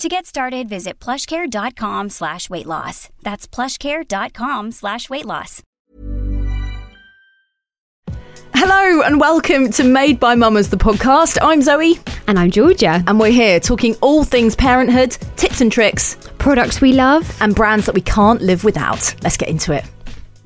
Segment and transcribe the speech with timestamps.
[0.00, 3.10] To get started, visit plushcare.com slash weight loss.
[3.20, 5.62] That's plushcare.com slash weight loss.
[8.54, 11.36] Hello and welcome to Made by Mamas, the podcast.
[11.42, 11.98] I'm Zoe.
[12.26, 13.04] And I'm Georgia.
[13.06, 17.84] And we're here talking all things parenthood, tips and tricks, products we love, and brands
[17.84, 19.14] that we can't live without.
[19.22, 19.84] Let's get into it.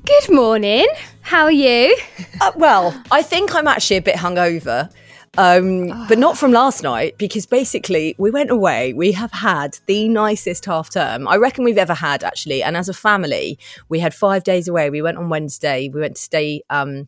[0.03, 0.85] Good morning.
[1.21, 1.97] How are you?
[2.41, 4.91] Uh, well, I think I'm actually a bit hungover.
[5.37, 6.07] Um.
[6.07, 8.93] But not from last night because basically we went away.
[8.93, 12.63] We have had the nicest half term I reckon we've ever had, actually.
[12.63, 13.57] And as a family,
[13.89, 14.89] we had five days away.
[14.89, 15.89] We went on Wednesday.
[15.89, 17.07] We went to stay um,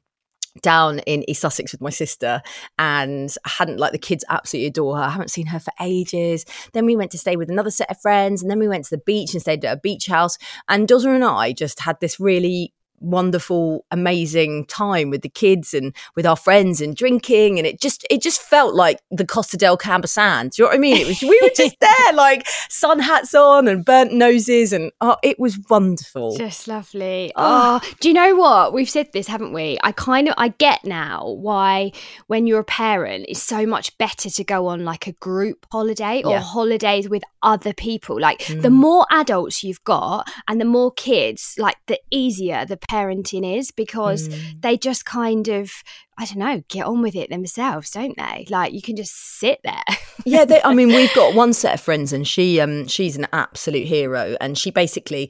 [0.62, 2.42] down in East Sussex with my sister
[2.78, 5.04] and I hadn't like the kids absolutely adore her.
[5.04, 6.46] I haven't seen her for ages.
[6.74, 8.96] Then we went to stay with another set of friends and then we went to
[8.96, 10.38] the beach and stayed at a beach house.
[10.68, 15.96] And Dozza and I just had this really wonderful amazing time with the kids and
[16.16, 19.78] with our friends and drinking and it just it just felt like the Costa del
[19.78, 20.52] Camposan.
[20.52, 20.98] Do you know what I mean?
[20.98, 25.18] It was we were just there like sun hats on and burnt noses and oh
[25.24, 26.36] it was wonderful.
[26.38, 27.32] Just lovely.
[27.36, 28.74] Oh, oh do you know what?
[28.74, 29.78] We've said this, haven't we?
[29.84, 31.92] I kind of I get now why
[32.28, 36.24] when you're a parent it's so much better to go on like a group holiday
[36.24, 36.40] or yeah.
[36.40, 38.20] holidays with other people.
[38.20, 38.62] Like mm.
[38.62, 43.72] the more adults you've got and the more kids, like the easier the parenting is
[43.72, 44.62] because mm.
[44.62, 45.72] they just kind of
[46.20, 48.48] I don't know, get on with it themselves, don't they?
[48.50, 49.84] Like you can just sit there.
[50.26, 53.28] yeah, they, I mean, we've got one set of friends, and she, um, she's an
[53.34, 55.30] absolute hero, and she basically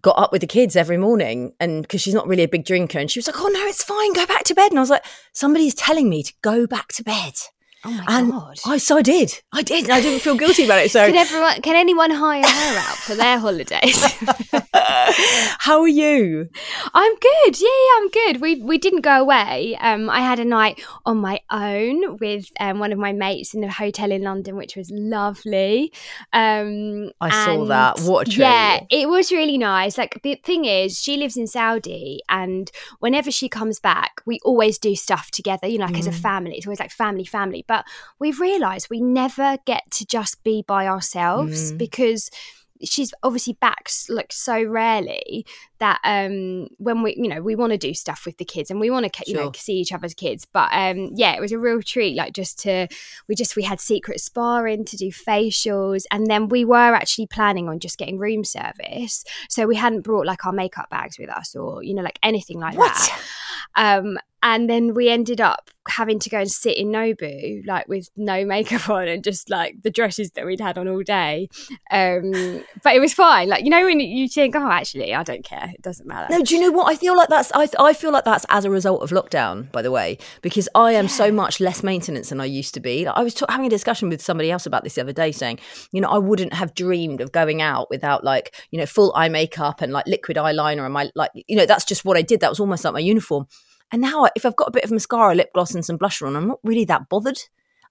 [0.00, 3.00] got up with the kids every morning, and because she's not really a big drinker,
[3.00, 4.90] and she was like, "Oh no, it's fine, go back to bed," and I was
[4.90, 7.34] like, "Somebody's telling me to go back to bed."
[7.88, 8.58] Oh my and god!
[8.66, 9.40] I so I did.
[9.50, 9.88] I did.
[9.88, 10.90] I didn't feel guilty about it.
[10.90, 11.62] So can everyone?
[11.62, 14.04] Can anyone hire her out for their holidays?
[15.60, 16.50] How are you?
[16.92, 17.60] I'm good.
[17.60, 18.40] Yeah, yeah, I'm good.
[18.42, 19.78] We we didn't go away.
[19.80, 23.64] Um, I had a night on my own with um, one of my mates in
[23.64, 25.90] a hotel in London, which was lovely.
[26.34, 28.00] Um, I saw that.
[28.00, 28.32] What a!
[28.32, 29.96] Yeah, it was really nice.
[29.96, 34.78] Like the thing is, she lives in Saudi, and whenever she comes back, we always
[34.78, 35.66] do stuff together.
[35.66, 36.00] You know, like mm.
[36.00, 36.20] as a mm.
[36.20, 36.56] family.
[36.58, 37.77] It's always like family, family but
[38.18, 41.78] we've realised we never get to just be by ourselves mm.
[41.78, 42.30] because
[42.82, 45.44] she's obviously back like so rarely
[45.78, 48.80] that um when we you know we want to do stuff with the kids and
[48.80, 49.44] we want to you sure.
[49.44, 52.58] know see each other's kids but um yeah it was a real treat like just
[52.58, 52.86] to
[53.28, 57.68] we just we had secret sparring to do facials and then we were actually planning
[57.68, 61.54] on just getting room service so we hadn't brought like our makeup bags with us
[61.54, 62.92] or you know like anything like what?
[62.94, 63.22] that
[63.74, 68.10] um and then we ended up having to go and sit in Nobu like with
[68.16, 71.48] no makeup on and just like the dresses that we'd had on all day.
[71.90, 73.48] Um but it was fine.
[73.48, 75.70] Like you know when you think oh actually I don't care.
[75.72, 76.26] It doesn't matter.
[76.30, 76.92] No do you know what?
[76.92, 79.82] I feel like that's I, I feel like that's as a result of lockdown by
[79.82, 81.10] the way because I am yeah.
[81.10, 83.06] so much less maintenance than I used to be.
[83.06, 85.32] Like, I was t- having a discussion with somebody else about this the other day
[85.32, 85.58] saying
[85.92, 89.28] you know I wouldn't have dreamed of going out without like you know full eye
[89.28, 92.40] makeup and like liquid eyeliner and my like you know that's just what I did.
[92.40, 93.46] That was almost like my uniform
[93.92, 96.36] and now, if I've got a bit of mascara, lip gloss, and some blusher on,
[96.36, 97.38] I'm not really that bothered.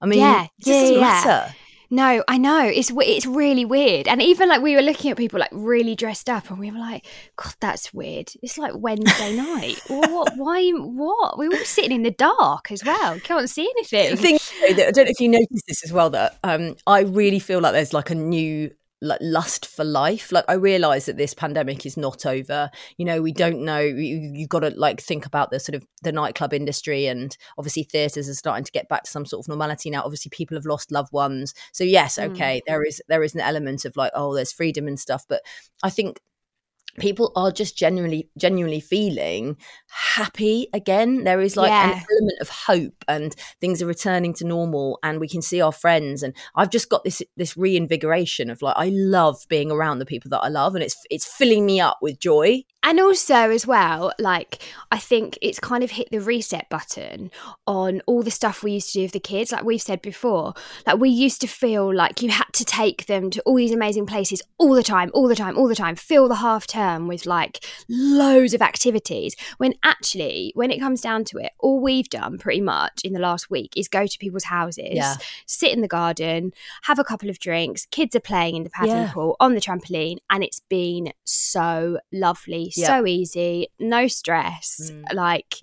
[0.02, 1.02] I mean, yeah, it yeah, doesn't yeah.
[1.02, 1.56] matter.
[1.90, 5.40] No, I know it's it's really weird, and even like we were looking at people
[5.40, 7.06] like really dressed up, and we were like,
[7.38, 9.80] "God, that's weird." It's like Wednesday night.
[9.88, 10.34] what?
[10.36, 10.70] Why?
[10.72, 11.40] What?
[11.40, 13.20] We were all sitting in the dark as well.
[13.22, 14.12] Can't see anything.
[14.12, 16.10] The thing, I don't know if you noticed this as well.
[16.10, 18.70] That um, I really feel like there's like a new
[19.02, 20.32] like lust for life.
[20.32, 22.70] Like i realize that this pandemic is not over.
[22.98, 25.86] You know we don't know you, you've got to like think about the sort of
[26.04, 29.50] the nightclub industry and obviously theaters are starting to get back to some sort of
[29.50, 30.04] normality now.
[30.04, 31.54] Obviously people have lost loved ones.
[31.72, 32.62] So yes okay mm.
[32.68, 35.26] there is there is an element of like oh there's freedom and stuff.
[35.28, 35.42] But
[35.84, 36.22] i think
[37.00, 39.58] people are just genuinely genuinely feeling
[39.90, 41.24] happy again.
[41.24, 41.98] There is like yeah.
[41.98, 45.72] an element of hope and things are returning to normal and we can see our
[45.72, 46.24] friends.
[46.24, 50.30] And i've just got this this reinvigoration of like i love being around the people
[50.30, 54.14] that i love and it's it's filling me up with joy And also, as well,
[54.18, 54.60] like,
[54.94, 57.32] I think it's kind of hit the reset button
[57.68, 59.52] on all the stuff we used to do with the kids.
[59.52, 60.54] Like we've said before,
[60.86, 64.06] like, we used to feel like you had to take them to all these amazing
[64.06, 67.26] places all the time, all the time, all the time, fill the half term with
[67.26, 69.36] like loads of activities.
[69.58, 73.20] When actually, when it comes down to it, all we've done pretty much in the
[73.20, 75.16] last week is go to people's houses, Yeah.
[75.46, 76.54] sit in the garden,
[76.84, 77.86] have a couple of drinks.
[77.92, 79.12] Kids are playing in the paddling Yeah.
[79.12, 82.88] pool on the trampoline, and it's been so lovely, Yeah.
[82.88, 84.92] so easy, no stress.
[84.94, 85.14] Mm.
[85.14, 85.56] Like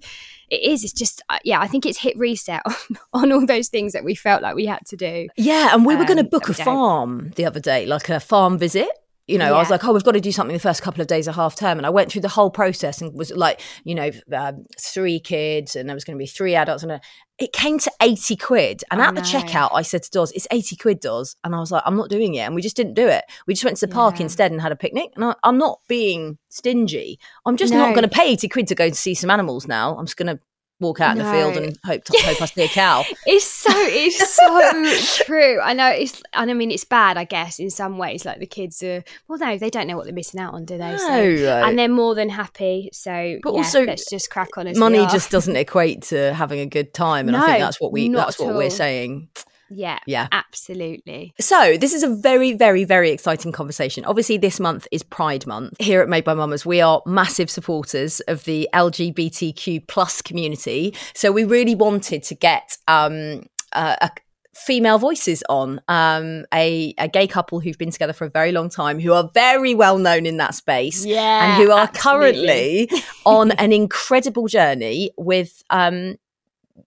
[0.50, 0.84] it is.
[0.84, 1.61] It's just uh, yeah.
[1.61, 2.75] I think it's hit reset on,
[3.12, 5.28] on all those things that we felt like we had to do.
[5.37, 8.20] Yeah, and we were going to Um, book a farm the other day, like a
[8.20, 8.88] farm visit.
[9.26, 11.06] You know, I was like, oh, we've got to do something the first couple of
[11.06, 11.79] days of half term.
[11.79, 15.76] And I went through the whole process and was like, you know, um, three kids
[15.76, 16.82] and there was going to be three adults.
[16.82, 17.00] And a,
[17.38, 18.85] it came to 80 quid.
[18.91, 21.37] And I at the checkout, I said to Dawes, it's 80 quid, Dawes.
[21.43, 22.41] And I was like, I'm not doing it.
[22.41, 23.25] And we just didn't do it.
[23.47, 24.25] We just went to the park Yeah.
[24.25, 25.11] instead and had a picnic.
[25.17, 27.19] And I, I'm not being stingy.
[27.47, 29.97] I'm just not going to pay 80 quid to go and see some animals now.
[29.97, 30.38] I'm just going to
[30.81, 33.05] walk out in the field and hope, hope I see a cow.
[33.26, 35.61] It's so it's so true.
[35.61, 38.25] I know it's and I mean it's bad, I guess, in some ways.
[38.25, 40.76] Like the kids are well, no, they don't know what they're missing out on, do
[40.76, 40.97] they?
[40.99, 41.65] So, No.
[41.65, 42.91] and they're more than happy.
[42.93, 44.79] So, But yeah, also, let's just crack on.
[44.79, 48.09] Money just doesn't equate to having a good time and i think that's what we
[48.09, 49.29] that's at what we're saying
[49.75, 50.29] yeah, Yeah.
[50.32, 51.35] absolutely.
[51.41, 55.75] so this is a very very very exciting conversation obviously this month is pride month
[55.81, 61.31] here at made by mamas we are massive supporters of the lgbtq plus community so
[61.32, 63.43] we really wanted to get um
[63.73, 64.11] a, a
[64.55, 68.69] female voices on um a, a gay couple who've been together for a very long
[68.71, 72.87] time who are very well known in that space Yeah, and who are absolutely.
[72.87, 76.17] currently on an incredible journey with um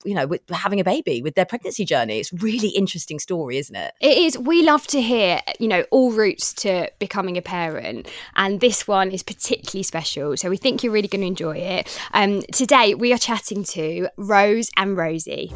[0.04, 3.76] you know with having a baby with their pregnancy journey it's really interesting story isn't
[3.76, 4.38] it It is.
[4.38, 9.12] We love to hear, you know, all routes to becoming a parent, and this one
[9.12, 10.38] is particularly special.
[10.38, 12.00] So we think you're really going to enjoy it.
[12.14, 15.52] Um, today we are chatting to Rose and Rosie.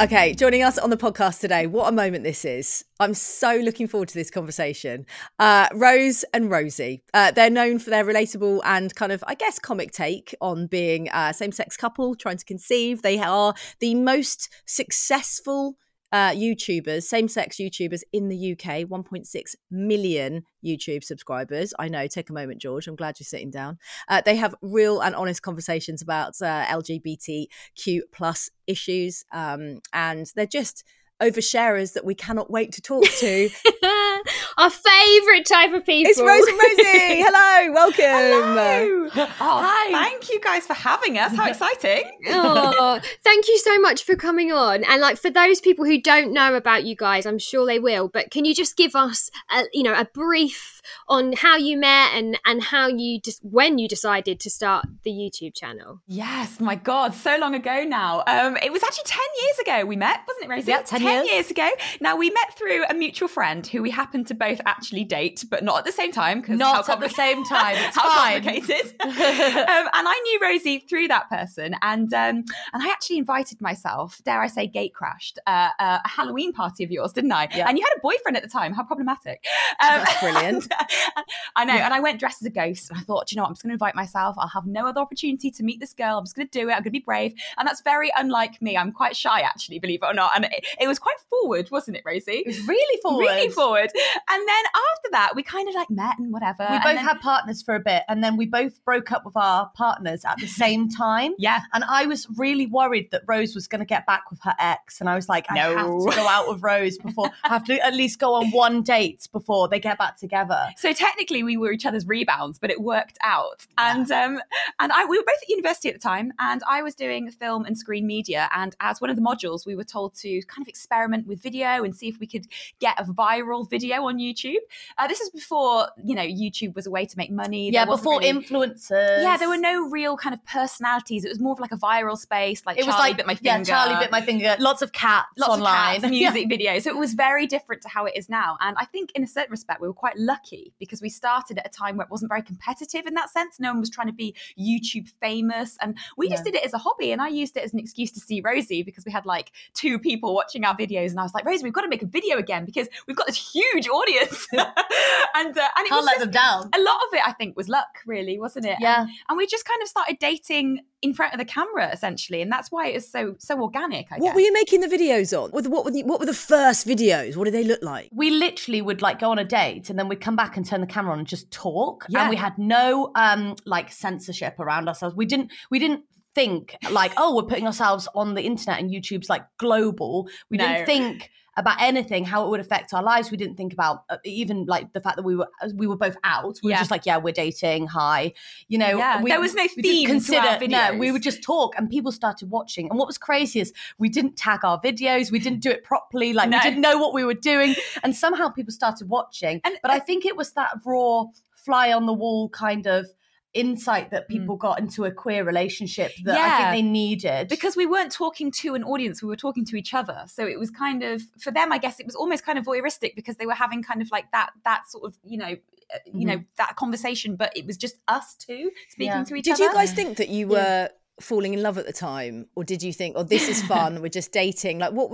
[0.00, 1.66] Okay, joining us on the podcast today.
[1.66, 2.84] What a moment this is.
[2.98, 5.06] I'm so looking forward to this conversation.
[5.38, 7.04] Uh, Rose and Rosie.
[7.12, 11.08] Uh, they're known for their relatable and kind of, I guess, comic take on being
[11.12, 13.02] a same sex couple trying to conceive.
[13.02, 15.76] They are the most successful
[16.12, 21.72] uh, YouTubers, same sex YouTubers in the UK, 1.6 million YouTube subscribers.
[21.78, 22.86] I know, take a moment, George.
[22.86, 23.78] I'm glad you're sitting down.
[24.08, 30.46] Uh, they have real and honest conversations about uh, LGBTQ plus issues, um, and they're
[30.46, 30.84] just
[31.22, 33.48] oversharers that we cannot wait to talk to.
[34.58, 36.10] Our favourite type of people.
[36.10, 37.22] it's Rose and Rosie.
[37.24, 39.10] Hello, welcome.
[39.14, 39.90] Oh, Hi.
[39.90, 41.34] thank you guys for having us.
[41.34, 42.04] How exciting.
[42.28, 44.84] oh, thank you so much for coming on.
[44.84, 48.08] And like for those people who don't know about you guys, I'm sure they will.
[48.08, 52.10] But can you just give us, a, you know, a brief on how you met
[52.14, 56.00] and and how you just when you decided to start the YouTube channel?
[56.06, 58.22] Yes, my God, so long ago now.
[58.26, 60.70] Um, it was actually 10 years ago we met, wasn't it, Rosie?
[60.70, 61.50] Yeah, 10 years.
[61.50, 61.68] ago.
[62.00, 65.64] Now, we met through a mutual friend who we happened to both actually date, but
[65.64, 66.40] not at the same time.
[66.42, 67.76] 'cause Not at the same time.
[67.86, 68.42] It's how fine.
[68.42, 68.94] complicated.
[69.00, 71.74] um, and I knew Rosie through that person.
[71.82, 76.08] And um, and I actually invited myself, dare I say, gate crashed, uh, uh, a
[76.08, 77.48] Halloween party of yours, didn't I?
[77.54, 77.68] Yeah.
[77.68, 78.72] And you had a boyfriend at the time.
[78.72, 79.44] How problematic.
[79.80, 80.68] Um, That's brilliant.
[81.56, 81.74] I know.
[81.74, 82.90] And I went dressed as a ghost.
[82.90, 83.48] And I thought, "Do you know what?
[83.48, 84.36] I'm just going to invite myself.
[84.38, 86.18] I'll have no other opportunity to meet this girl.
[86.18, 86.72] I'm just going to do it.
[86.72, 87.34] I'm going to be brave.
[87.58, 88.76] And that's very unlike me.
[88.76, 90.32] I'm quite shy, actually, believe it or not.
[90.34, 92.42] And it, it was quite forward, wasn't it, Rosie?
[92.44, 93.24] It was really forward.
[93.24, 93.90] Really forward.
[94.28, 94.64] And then
[94.94, 96.66] after that, we kind of like met and whatever.
[96.70, 99.36] We both then- had partners for a bit, and then we both broke up with
[99.36, 101.34] our partners at the same time.
[101.38, 101.60] Yeah.
[101.72, 105.00] And I was really worried that Rose was going to get back with her ex,
[105.00, 106.06] and I was like, I have No.
[106.08, 109.28] to go out with Rose before I have to at least go on one date
[109.32, 110.61] before they get back together.
[110.76, 113.66] So technically, we were each other's rebounds, but it worked out.
[113.78, 114.40] And um,
[114.78, 117.64] and I we were both at university at the time, and I was doing film
[117.64, 118.48] and screen media.
[118.54, 121.84] And as one of the modules, we were told to kind of experiment with video
[121.84, 122.46] and see if we could
[122.80, 124.56] get a viral video on YouTube.
[124.98, 127.70] Uh, this is before you know YouTube was a way to make money.
[127.70, 129.22] yeah, before really- influencers.
[129.22, 131.24] Yeah, there were no real kind of personalities.
[131.24, 132.62] It was more of like a viral space.
[132.66, 133.58] Like It was like bit my finger.
[133.58, 134.56] yeah, Charlie bit my finger.
[134.58, 135.96] Lots of cats lots online.
[135.96, 136.82] of cats, music videos.
[136.82, 138.56] So it was very different to how it is now.
[138.60, 141.66] And I think in a certain respect, we were quite lucky because we started at
[141.66, 143.58] a time where it wasn't very competitive in that sense.
[143.60, 145.76] No one was trying to be YouTube famous.
[145.80, 147.12] And we just did it as a hobby.
[147.12, 149.98] And I used it as an excuse to see Rosie because we had like two
[149.98, 151.10] people watching our videos.
[151.10, 153.26] And I was like, Rosie, we've got to make a video again because we've got
[153.26, 154.46] this huge audience.
[154.52, 156.70] and uh, and it Can't was let just- them down.
[156.74, 158.76] a lot of it, I think, was luck, really, wasn't it?
[158.80, 159.02] Yeah.
[159.02, 162.52] And, and we just kind of started dating in front of the camera, essentially, and
[162.52, 164.06] that's why it was so so organic.
[164.12, 164.34] I What guess.
[164.36, 165.50] were you making the videos on?
[165.50, 167.34] What, what, were the, what were the first videos?
[167.36, 168.08] What did they look like?
[168.12, 170.66] we literally would like go on a date and then we'd come back back and
[170.66, 172.06] turn the camera on and just talk.
[172.08, 172.22] Yeah.
[172.22, 175.14] And we had no um like censorship around ourselves.
[175.14, 179.28] We didn't we didn't think like, oh, we're putting ourselves on the internet and YouTube's
[179.28, 180.28] like global.
[180.50, 180.66] We No.
[180.66, 183.30] didn't think about anything how it would affect our lives.
[183.30, 186.16] We didn't think about uh, even like the fact that we were we were both
[186.24, 186.58] out.
[186.62, 186.76] We Yeah.
[186.76, 187.88] were just like yeah we're dating.
[187.88, 188.32] Hi.
[188.68, 191.74] You know Yeah, we, there was no theme to consider no we would just talk
[191.76, 192.88] and people started watching.
[192.88, 195.30] And what was crazy is we didn't tag our videos.
[195.30, 196.32] We didn't do it properly.
[196.32, 196.56] Like No.
[196.56, 197.74] we didn't know what we were doing.
[198.02, 199.60] And somehow people started watching.
[199.64, 201.24] And- but i think it was that raw
[201.54, 203.06] fly on the wall kind of
[203.54, 206.58] insight that people got into a queer relationship that i Mm.
[206.58, 207.48] Think they needed.
[207.48, 210.24] Because we weren't talking to an audience we were talking to each other.
[210.26, 213.14] So it was kind of for them i guess it was almost kind of voyeuristic
[213.14, 215.54] because they were having kind of like that that sort of you know
[215.94, 219.24] uh, you know that conversation but it was just us two speaking Yeah.
[219.24, 219.64] to each Did other.
[219.64, 220.88] Did you guys think that you were
[221.22, 224.02] falling in love at the time, or did you think, "Oh, this is fun.
[224.02, 224.78] we're just dating"?
[224.78, 225.10] Like, what?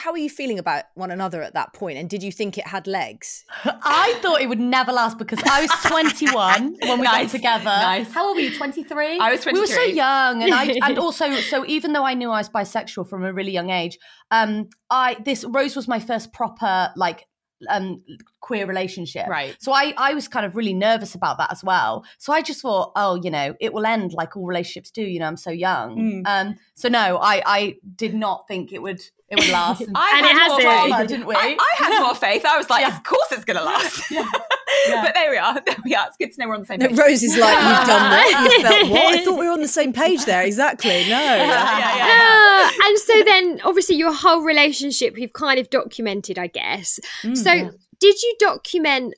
[0.00, 1.98] How are you feeling about one another at that point?
[1.98, 3.44] And did you think it had legs?
[3.64, 7.64] I thought it would never last because I was 21 when we got together.
[7.64, 8.12] nice.
[8.12, 8.56] How old were you?
[8.56, 9.18] 23?
[9.18, 12.30] I was We were so young, and I and also so even though I knew
[12.30, 13.98] I was bisexual from a really young age,
[14.30, 17.26] um, I this Rose was my first proper like
[17.68, 18.02] um
[18.40, 19.56] queer relationship Right.
[19.58, 22.62] so i i was kind of really nervous about that as well so i just
[22.62, 25.50] thought oh you know it will end like all relationships do you know i'm so
[25.50, 26.22] young Mm.
[26.26, 30.26] um so no i i did not think it would it would last I And
[30.26, 30.88] had it has more faith.
[30.88, 31.34] Drama, didn't we?
[31.34, 32.46] I, I had more faith.
[32.46, 32.96] I was like, Yeah.
[32.96, 34.10] of course it's going to last.
[34.86, 35.60] But there we are.
[35.66, 36.06] There we are.
[36.08, 36.98] It's good to know we're on the same No, page.
[36.98, 38.52] Rose is like, "You've done what?
[38.52, 39.14] You felt what?
[39.14, 40.90] I thought we were on the same page there." Exactly.
[40.90, 41.18] No.
[41.18, 42.06] yeah, yeah.
[42.08, 46.98] Ah, and so then obviously your whole relationship you've kind of documented i guess
[47.34, 47.70] so
[48.00, 49.14] did you document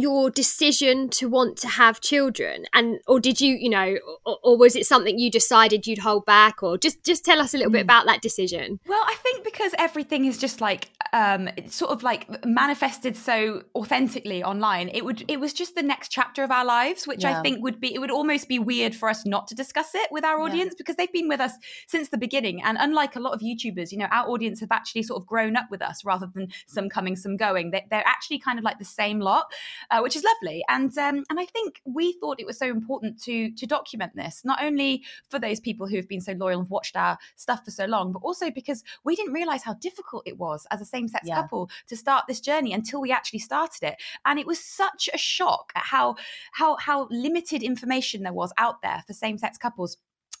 [0.00, 4.56] your decision to want to have children and or did you you know or, or
[4.56, 7.72] was it something you decided you'd hold back or just just tell us a little
[7.72, 11.90] bit about that decision Well, I think because everything is just like um it's sort
[11.90, 16.50] of like manifested so authentically online, it would it was just the next chapter of
[16.50, 17.38] our lives, which Yeah.
[17.38, 20.08] I think would be it would almost be weird for us not to discuss it
[20.10, 21.52] with our audience because they've been with us
[21.86, 22.62] since the beginning.
[22.62, 25.56] And unlike a lot of YouTubers, you know, our audience have actually sort of grown
[25.56, 27.70] up with us rather than some coming, some going.
[27.70, 29.46] They, they're actually kind of like the same lot,
[29.90, 30.62] uh, which is lovely.
[30.68, 34.42] And um, and I think we thought it was so important to to document this,
[34.44, 37.64] not only for those people who have been so loyal and have watched our stuff
[37.64, 40.84] for so long, but also because we didn't realize how difficult it was as a
[40.84, 41.36] same-sex Yeah.
[41.42, 43.96] couple to start this journey until we actually started it.
[44.24, 46.16] And it was such a shock at how
[46.52, 49.96] how how limited information there was out there for same-sex couples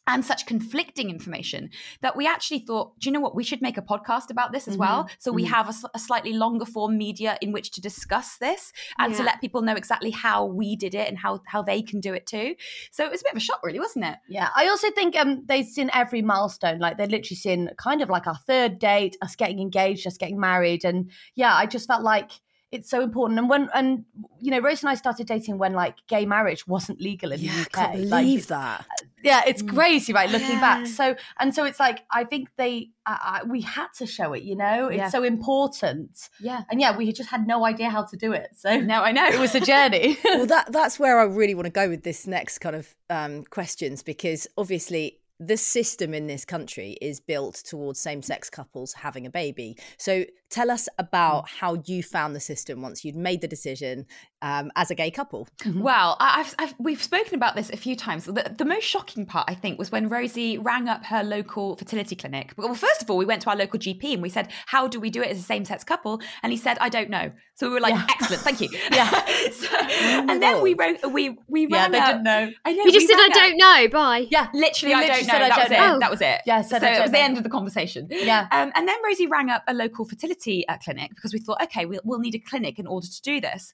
[0.08, 3.36] and such conflicting information that we actually thought, do you know what?
[3.36, 5.08] We should make a podcast about this as well.
[5.18, 9.22] So we have a slightly longer form media in which to discuss this and to
[9.22, 12.26] let people know exactly how we did it and how how they can do it
[12.26, 12.54] too.
[12.90, 14.16] So it was a bit of a shock, really, wasn't it?
[14.28, 16.78] Yeah, I also think um they've seen every milestone.
[16.78, 20.40] Like they'd literally seen kind of like our third date, us getting engaged, us getting
[20.40, 22.30] married, and yeah, I just felt like
[22.70, 23.38] it's so important.
[23.38, 24.04] And when and
[24.40, 27.52] you know, Rose and I started dating when like gay marriage wasn't legal in Yeah,
[27.52, 27.72] the I UK.
[27.72, 28.84] can't Like, believe that.
[29.24, 30.30] yeah, it's crazy, right?
[30.30, 30.60] Looking Yeah.
[30.60, 34.32] back, so and so it's like I think they I, I, we had to show
[34.34, 34.42] it.
[34.42, 35.08] You know, it's Yeah.
[35.08, 36.28] so important.
[36.40, 36.62] Yeah.
[36.70, 38.50] And yeah, we just had no idea how to do it.
[38.56, 39.26] So now I know.
[39.28, 40.18] it was a journey.
[40.24, 43.44] well, that that's where I really want to go with this next kind of um,
[43.44, 49.30] questions because obviously the system in this country is built towards same-sex couples having a
[49.30, 49.76] baby.
[49.96, 54.06] So tell us about how you found the system once you'd made the decision
[54.40, 55.48] um, as a gay couple.
[55.74, 58.24] Well, I- I've, I've, we've spoken about this a few times.
[58.24, 62.14] The, the most shocking part, I think, was when Rosie rang up her local fertility
[62.16, 62.52] clinic.
[62.56, 65.00] Well, first of all, we went to our local GP and we said, "How do
[65.00, 67.74] we do it as a same-sex couple?" And he said, "I don't know." So we
[67.74, 69.10] were like, "Excellent, thank you." Yeah.
[69.50, 72.50] so, and then we wrote, we we yeah, rang they up- didn't know.
[72.64, 72.84] I know.
[72.84, 75.32] you just said i up- don't know bye Yeah, Literally, You I don't know.
[75.32, 75.80] said, that was don't it.
[75.92, 76.40] know." That was it.
[76.46, 78.06] Yeah, said, so it don't was the end of the conversation.
[78.10, 78.46] Yeah.
[78.52, 80.04] Um, and then Rosie rang up a local
[80.38, 83.22] fertility uh, clinic because we thought, okay, we'll, we'll need a clinic in order to
[83.22, 83.72] do this.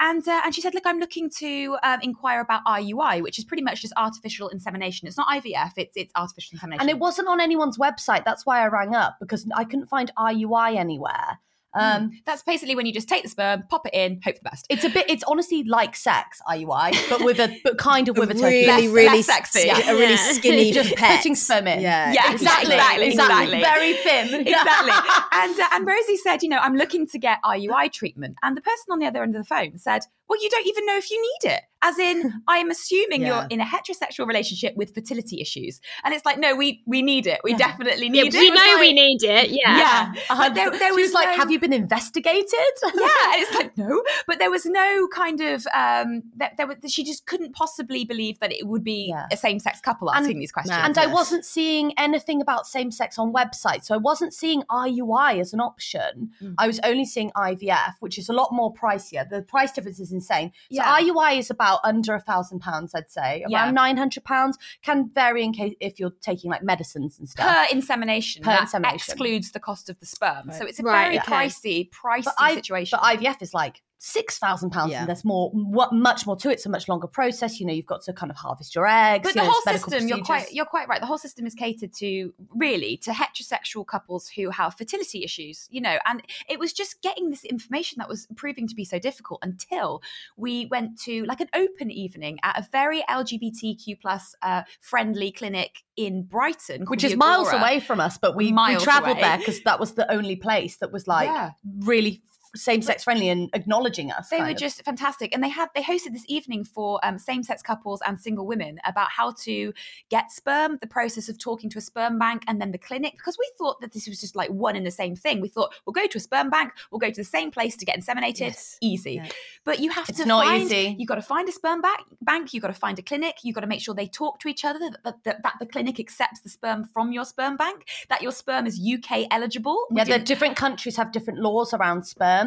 [0.00, 3.44] And uh, and she said, look, I'm looking to um, inquire about IUI, which is
[3.44, 5.08] pretty much just artificial insemination.
[5.08, 6.80] It's not IVF; it's it's artificial insemination.
[6.82, 8.24] And it wasn't on anyone's website.
[8.24, 11.40] That's why I rang up because I couldn't find IUI anywhere.
[11.74, 14.50] Um, That's basically when you just take the sperm, pop it in, hope for the
[14.50, 14.66] best.
[14.70, 15.08] it's a bit.
[15.08, 18.44] It's honestly like sex IUI, but with a but kind of with a turkey.
[18.44, 19.66] really, Less- really less sexy.
[19.66, 20.32] yeah, a really Yeah.
[20.32, 21.18] skinny just pet.
[21.18, 21.80] putting sperm in.
[21.80, 23.60] Yeah, Yeah, exactly, exactly, exactly, exactly.
[23.60, 24.40] Very thin.
[24.46, 24.92] exactly.
[25.32, 28.60] And uh, and Rosie said, you know, I'm looking to get IUI treatment, and the
[28.62, 31.10] person on the other end of the phone said, well, you don't even know if
[31.10, 31.62] you need it.
[31.80, 33.28] As in, I'm assuming Yeah.
[33.42, 37.26] you're in a heterosexual relationship with fertility issues, and it's like, no, we we need
[37.26, 37.40] it.
[37.44, 37.58] We Yeah.
[37.58, 38.38] definitely Yeah, need it.
[38.38, 39.50] we It was know we need it.
[39.50, 39.78] Yeah.
[39.78, 40.48] Yeah, Uh-huh.
[40.50, 44.02] there, there she was like, no- "Have you been investigated?" yeah, and it's like no,
[44.26, 48.40] but there was no kind of um that there was she just couldn't possibly believe
[48.40, 49.26] that it would be Yeah.
[49.30, 50.76] a same sex couple And- asking these questions.
[50.82, 53.84] and I wasn't seeing anything about same sex on websites.
[53.84, 56.30] So I wasn't seeing IUI as an option.
[56.42, 56.54] Mm.
[56.58, 59.28] I was only seeing IVF, which is a lot more pricier.
[59.28, 60.50] The price difference is insane.
[60.70, 60.96] So Yeah.
[61.00, 63.64] IUI is about under a thousand pounds, I'd say, Yeah.
[63.64, 64.58] around nine hundred pounds.
[64.82, 67.46] Can vary in case if you're taking like medicines and stuff.
[67.46, 68.96] per insemination, Per that insemination.
[68.96, 70.50] excludes the cost of the sperm.
[70.52, 71.32] So it's a Right, very okay.
[71.32, 72.98] pricey, pricey But situation.
[73.00, 75.00] But IVF is like six thousand pounds, Yeah.
[75.00, 76.54] and there's more, what, much more to it.
[76.54, 77.58] It's a much longer process.
[77.58, 79.24] You know, you've got to kind of harvest your eggs.
[79.24, 81.00] but the know, whole system, you're quite you're quite right.
[81.00, 85.80] The whole system is catered to really to heterosexual couples who have fertility issues, you
[85.80, 89.40] know, and it was just getting this information that was proving to be so difficult
[89.42, 90.00] until
[90.36, 95.82] we went to like an open evening at a very LGBTQ plus uh, friendly clinic
[95.96, 99.22] in Brighton, which is miles away from us, but we, we Miles traveled away.
[99.22, 101.50] there because that was the only place that was like Yeah.
[101.80, 102.22] really
[102.56, 104.28] same sex friendly and acknowledging us.
[104.28, 104.56] They were of.
[104.56, 108.46] just fantastic, and they had they hosted this evening for um, same-sex couples and single
[108.46, 109.72] women about how to
[110.08, 113.12] get sperm, the process of talking to a sperm bank, and then the clinic.
[113.12, 115.40] Because we thought that this was just like one and the same thing.
[115.40, 117.84] We thought we'll go to a sperm bank, we'll go to the same place to
[117.84, 118.78] get inseminated, Yes.
[118.80, 119.14] easy.
[119.14, 119.28] Yeah.
[119.64, 120.96] But you have It's to not find, easy.
[120.98, 122.00] You got to find a sperm bank.
[122.22, 122.54] Bank.
[122.54, 123.36] You got to find a clinic.
[123.42, 124.78] You got to make sure they talk to each other.
[124.78, 127.88] That, that, that, that the clinic accepts the sperm from your sperm bank.
[128.08, 129.86] That your sperm is UK eligible.
[129.90, 132.37] We Yeah, the different countries have different laws around sperm.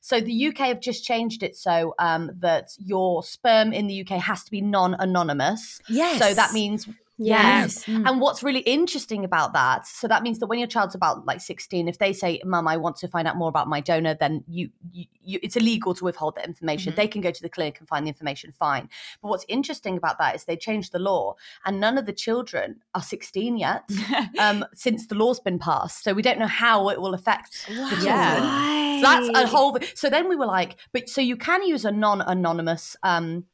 [0.00, 4.20] So the UK have just changed it so um, that your sperm in the UK
[4.20, 5.80] has to be non-anonymous.
[5.88, 6.18] Yes.
[6.18, 6.88] So that means
[7.20, 7.62] Yeah.
[7.62, 7.86] Yes.
[7.88, 11.40] And what's really interesting about that, so that means that when your child's about like
[11.40, 14.44] 16, if they say, Mum, I want to find out more about my donor, then
[14.46, 16.94] you, you, you it's illegal to withhold that information.
[16.94, 18.88] They can go to the clinic and find the information, fine.
[19.20, 21.34] But what's interesting about that is they changed the law
[21.66, 23.82] and none of the children are 16 yet
[24.38, 26.04] um, since the law's been passed.
[26.04, 28.04] So we don't know how it will affect the children.
[28.04, 28.87] Yeah.
[29.00, 29.78] So that's a whole.
[29.94, 33.44] So then we were like, but so you can use a non-anonymous um,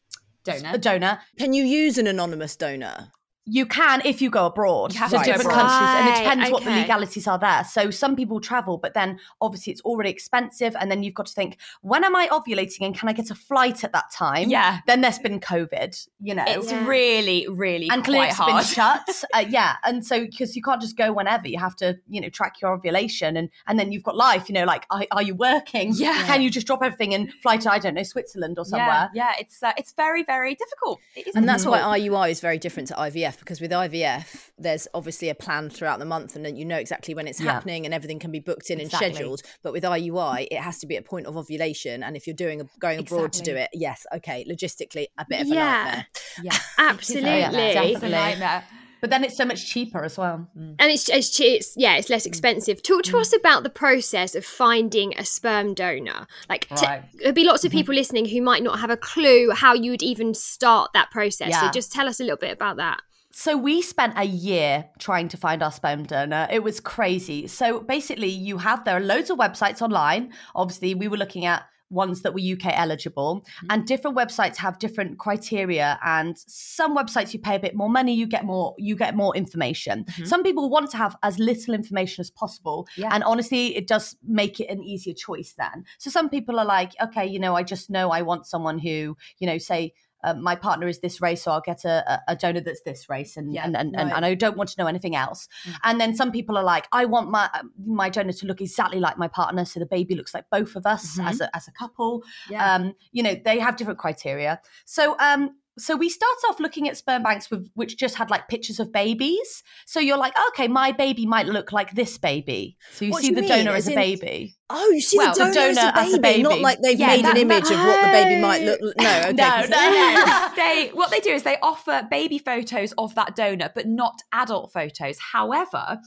[0.45, 0.79] donor.
[0.79, 1.19] donor.
[1.39, 3.11] Can you use an anonymous donor?
[3.47, 5.69] You can if you go abroad You have to to go different abroad.
[5.69, 7.63] countries, and it Right, depends what the legalities are there.
[7.65, 11.33] So some people travel, but then obviously it's already expensive, and then you've got to
[11.35, 14.49] think, when am I ovulating, and can I get a flight at that time?
[14.49, 14.81] Yeah.
[14.87, 16.87] Then there's been COVID, you know, It's Yeah.
[16.87, 19.25] really, really and quite clinics been shut.
[19.35, 22.29] Uh, yeah, and so because you can't just go whenever, you have to, you know,
[22.31, 24.49] track your ovulation, and and then you've got life.
[24.49, 25.93] You know, like are, are you working?
[25.95, 26.25] Yeah.
[26.27, 29.11] Can you just drop everything and fly to I don't know Switzerland or somewhere?
[29.13, 31.01] Yeah, yeah, it's uh, it's very, very difficult.
[31.17, 31.87] It is And that's difficult.
[31.89, 35.99] why IUI is very different to IVF because with IVF, there's obviously a plan throughout
[35.99, 37.53] the month and then you know exactly when it's Yeah.
[37.53, 39.07] happening and everything can be booked in Exactly.
[39.07, 39.43] and scheduled.
[39.63, 42.03] But with IUI, it has to be at a point of ovulation.
[42.03, 45.43] And if you're doing a, going abroad to do it, yes, okay, logistically, a bit
[45.43, 45.55] of Yeah.
[45.55, 46.07] nightmare.
[46.43, 47.31] yeah, Absolutely.
[47.31, 48.11] A definitely.
[48.11, 48.65] nightmare.
[49.05, 50.49] But then it's so much cheaper as well.
[50.59, 50.77] Mm.
[50.79, 52.29] and it's, it's it's yeah it's less mm.
[52.29, 53.21] expensive talk to mm.
[53.21, 57.03] us about the process of finding a sperm donor like t- Right.
[57.19, 57.81] there'll be lots of mm-hmm.
[57.81, 61.61] people listening who might not have a clue how you would even start that process
[61.61, 63.03] so just tell us a little bit about that
[63.37, 66.47] So we spent a year trying to find our sperm donor.
[66.53, 67.49] It was crazy.
[67.49, 70.33] So basically, you have there are loads of websites online.
[70.55, 73.67] Obviously, we were looking at ones that were UK eligible, mm-hmm.
[73.71, 75.99] and different websites have different criteria.
[76.05, 79.37] And some websites you pay a bit more money, you get more, you get more
[79.37, 80.05] information.
[80.05, 80.25] Mm-hmm.
[80.27, 83.11] Some people want to have as little information as possible, Yeah.
[83.13, 85.85] and honestly, it does make it an easier choice then.
[85.99, 89.17] So some people are like, okay, you know, I just know I want someone who,
[89.39, 89.93] you know, say
[90.25, 93.37] uh, my partner is this race, so I'll get a, a- donor that's this race,
[93.37, 94.13] and Yeah, and, and, right.
[94.17, 95.49] and I don't want to know anything else.
[95.85, 97.49] And then some people are like, I want my
[97.87, 100.87] my donor to look exactly like my partner, so the baby looks like both of
[100.87, 102.23] us as a as a couple.
[102.51, 102.75] Yeah.
[102.75, 104.61] Um, you know, they have different criteria.
[104.85, 105.51] So um.
[105.77, 108.93] So we start off looking at sperm banks with which just had like pictures of
[108.93, 109.63] babies.
[109.87, 112.77] So you're like, okay, my baby might look like this baby.
[112.93, 113.51] So you What see do the mean?
[113.51, 114.55] donor As as a baby.
[114.71, 116.79] Oh, you see Well, the the donor, as, donor a as a baby, not like
[116.81, 118.81] they've Yeah, made that- an image of what the baby might look.
[118.81, 119.33] No, okay.
[119.33, 120.49] No, no.
[120.57, 124.73] they what they do is they offer baby photos of that donor, but not adult
[124.73, 125.19] photos.
[125.33, 125.99] However,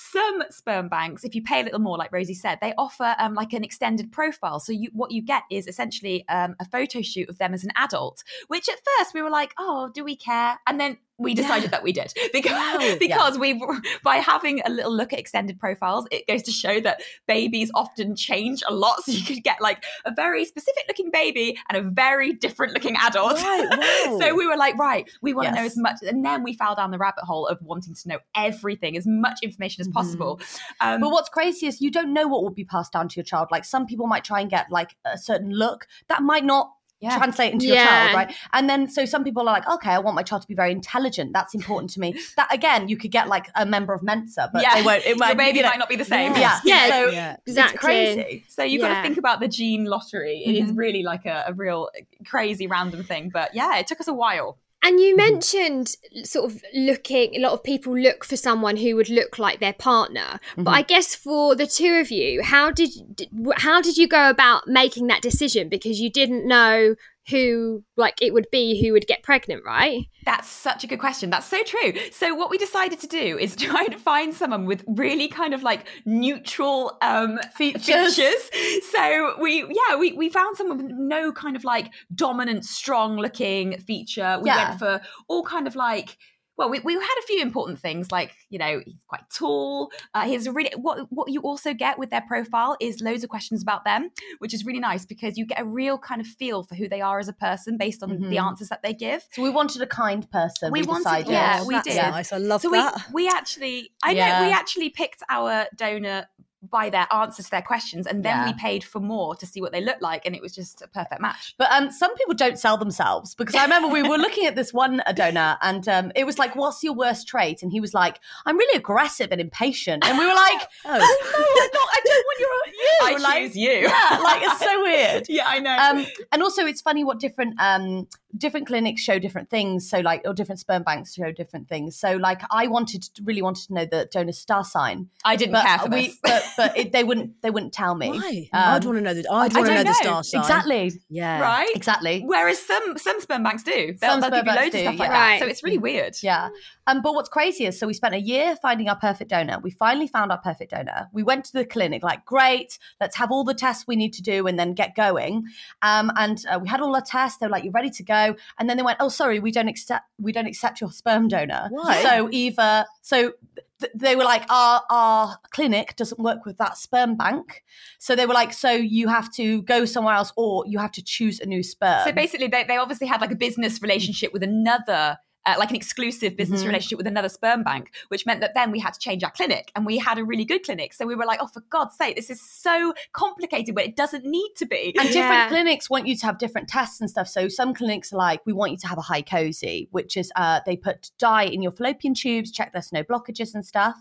[0.00, 3.34] some sperm banks, if you pay a little more, like Rosie said, they offer um,
[3.34, 4.58] like an extended profile.
[4.60, 7.70] So you what you get is essentially um, a photo shoot of them as an
[7.76, 8.24] adult.
[8.48, 10.58] Which at first we were like, oh, do we care?
[10.66, 13.60] And then we decided that we did because because we
[14.02, 18.16] by having a little look at extended profiles, it goes to show that babies often
[18.16, 18.98] change a lot.
[19.10, 22.96] So you could get like a very specific looking baby and a very different looking
[23.02, 23.34] adult.
[23.42, 24.18] Right, wow.
[24.20, 26.74] so we were like, right, we want to know as much, and then we fell
[26.74, 30.40] down the rabbit hole of wanting to know everything, as much information as possible.
[30.80, 33.24] Um, But what's crazy is you don't know what will be passed down to your
[33.24, 33.48] child.
[33.50, 37.16] Like some people might try and get like a certain look that might not Yeah.
[37.16, 38.34] translate into your child, right?
[38.52, 40.70] And then so some people are like, okay, I want my child to be very
[40.70, 41.32] intelligent.
[41.32, 42.14] That's important to me.
[42.36, 44.74] That again, you could get like a member of Mensa, but Yeah.
[44.74, 45.02] they won't.
[45.04, 46.34] It Your might, baby you know- might not be the same.
[46.36, 46.88] Yeah, Yeah.
[46.88, 47.36] So Yeah.
[47.46, 47.74] Exactly.
[47.74, 48.44] it's crazy.
[48.48, 50.42] So you've got to think about the gene lottery.
[50.44, 50.70] It Mm-hmm.
[50.70, 51.88] is really like a, a real
[52.26, 53.30] crazy random thing.
[53.30, 54.58] But yeah, it took us a while.
[54.82, 55.32] And you Mm-hmm.
[55.32, 59.60] mentioned sort of looking, a lot of people look for someone who would look like
[59.60, 60.40] their partner.
[60.52, 60.62] Mm-hmm.
[60.64, 64.66] But I guess for the two of you, how did- how did you go about
[64.66, 65.68] making that decision?
[65.68, 66.94] Because you didn't know
[67.28, 70.04] who like it would be who would get pregnant, right?
[70.24, 71.30] That's such a good question.
[71.30, 71.92] That's so true.
[72.12, 75.62] So what we decided to do is try to find someone with really kind of
[75.62, 78.16] like neutral um Features.
[78.16, 78.50] features.
[78.90, 83.78] So we yeah, we, we found someone with no kind of like dominant, strong looking
[83.78, 84.38] feature.
[84.42, 84.68] We Yeah.
[84.68, 86.16] went for all kind of like
[86.60, 89.90] well, we, we had a few important things like, you know, he's quite tall.
[90.14, 93.30] Uh, he's a really what what you also get with their profile is loads of
[93.30, 96.62] questions about them, which is really nice because you get a real kind of feel
[96.62, 98.46] for who they are as a person based on the Mhm.
[98.48, 99.26] answers that they give.
[99.32, 100.70] So we wanted a kind person.
[100.70, 101.32] We We, wanted- decided.
[101.32, 101.96] yeah, Oh, we did.
[101.96, 102.32] Nice.
[102.32, 103.06] I love so that.
[103.14, 106.26] we we actually I know we actually picked our donor
[106.70, 108.46] by their answers to their questions and then Yeah.
[108.46, 110.88] we paid for more to see what they looked like and it was just a
[110.88, 111.54] perfect match.
[111.58, 114.72] But um, some people don't sell themselves because I remember we were looking at this
[114.72, 118.20] one donor and um, it was like, "What's your worst trait?" And he was like,
[118.46, 120.88] "I'm really aggressive and impatient." And we were like, Oh.
[120.88, 121.88] "No, I'm not.
[121.92, 123.70] I don't want your you." I like, choose you.
[123.70, 125.26] Yeah, like it's so weird.
[125.28, 125.76] yeah, I know.
[125.76, 128.06] Um, and also, it's funny what different um,
[128.36, 129.88] different clinics show different things.
[129.88, 131.96] So, like, or different sperm banks show different things.
[131.98, 135.52] So, like, I wanted to, really wanted to know the donor star sign, I didn't
[135.52, 136.18] but care for we, this.
[136.22, 138.10] but but it, they wouldn't they wouldn't tell me.
[138.10, 138.48] Why?
[138.52, 139.20] Um, I'd want to know the.
[139.30, 140.40] I'd want to know the star sign.
[140.40, 141.40] Exactly, Yeah.
[141.40, 141.74] right?
[141.74, 142.22] exactly.
[142.24, 143.94] Whereas some some sperm banks do.
[144.00, 145.12] They'll, Some they'll sperm give you loads of do, stuff like yeah.
[145.12, 145.30] that.
[145.30, 145.40] Right.
[145.40, 146.16] So it's really weird.
[146.22, 146.48] Yeah.
[146.86, 149.58] Um, but what's crazy is so we spent a year finding our perfect donor.
[149.62, 151.08] We finally found our perfect donor.
[151.12, 154.22] We went to the clinic, like, great, let's have all the tests we need to
[154.22, 155.44] do and then get going.
[155.82, 157.38] Um, and uh, we had all our tests.
[157.38, 158.19] They were like, you're ready to go.
[158.58, 161.68] And then they went, oh, sorry, we don't accept we don't accept your sperm donor.
[161.70, 162.02] Why?
[162.02, 163.32] So either so
[163.80, 167.64] th- they were like, our our clinic doesn't work with that sperm bank.
[167.98, 171.02] So they were like, so you have to go somewhere else or you have to
[171.02, 172.04] choose a new sperm.
[172.04, 175.18] So basically, they, they obviously had like a business relationship with another.
[175.46, 176.66] Uh, like an exclusive business Mhm.
[176.66, 179.72] relationship with another sperm bank, which meant that then we had to change our clinic,
[179.74, 180.92] and we had a really good clinic.
[180.92, 184.24] So we were like, "Oh, for God's sake, this is so complicated, but it doesn't
[184.26, 187.26] need to be." And different clinics want you to have different tests and stuff.
[187.26, 190.60] So some clinics are like, we want you to have a HyCoSy, which is uh,
[190.66, 193.96] they put dye in your fallopian tubes, check there's no blockages and stuff.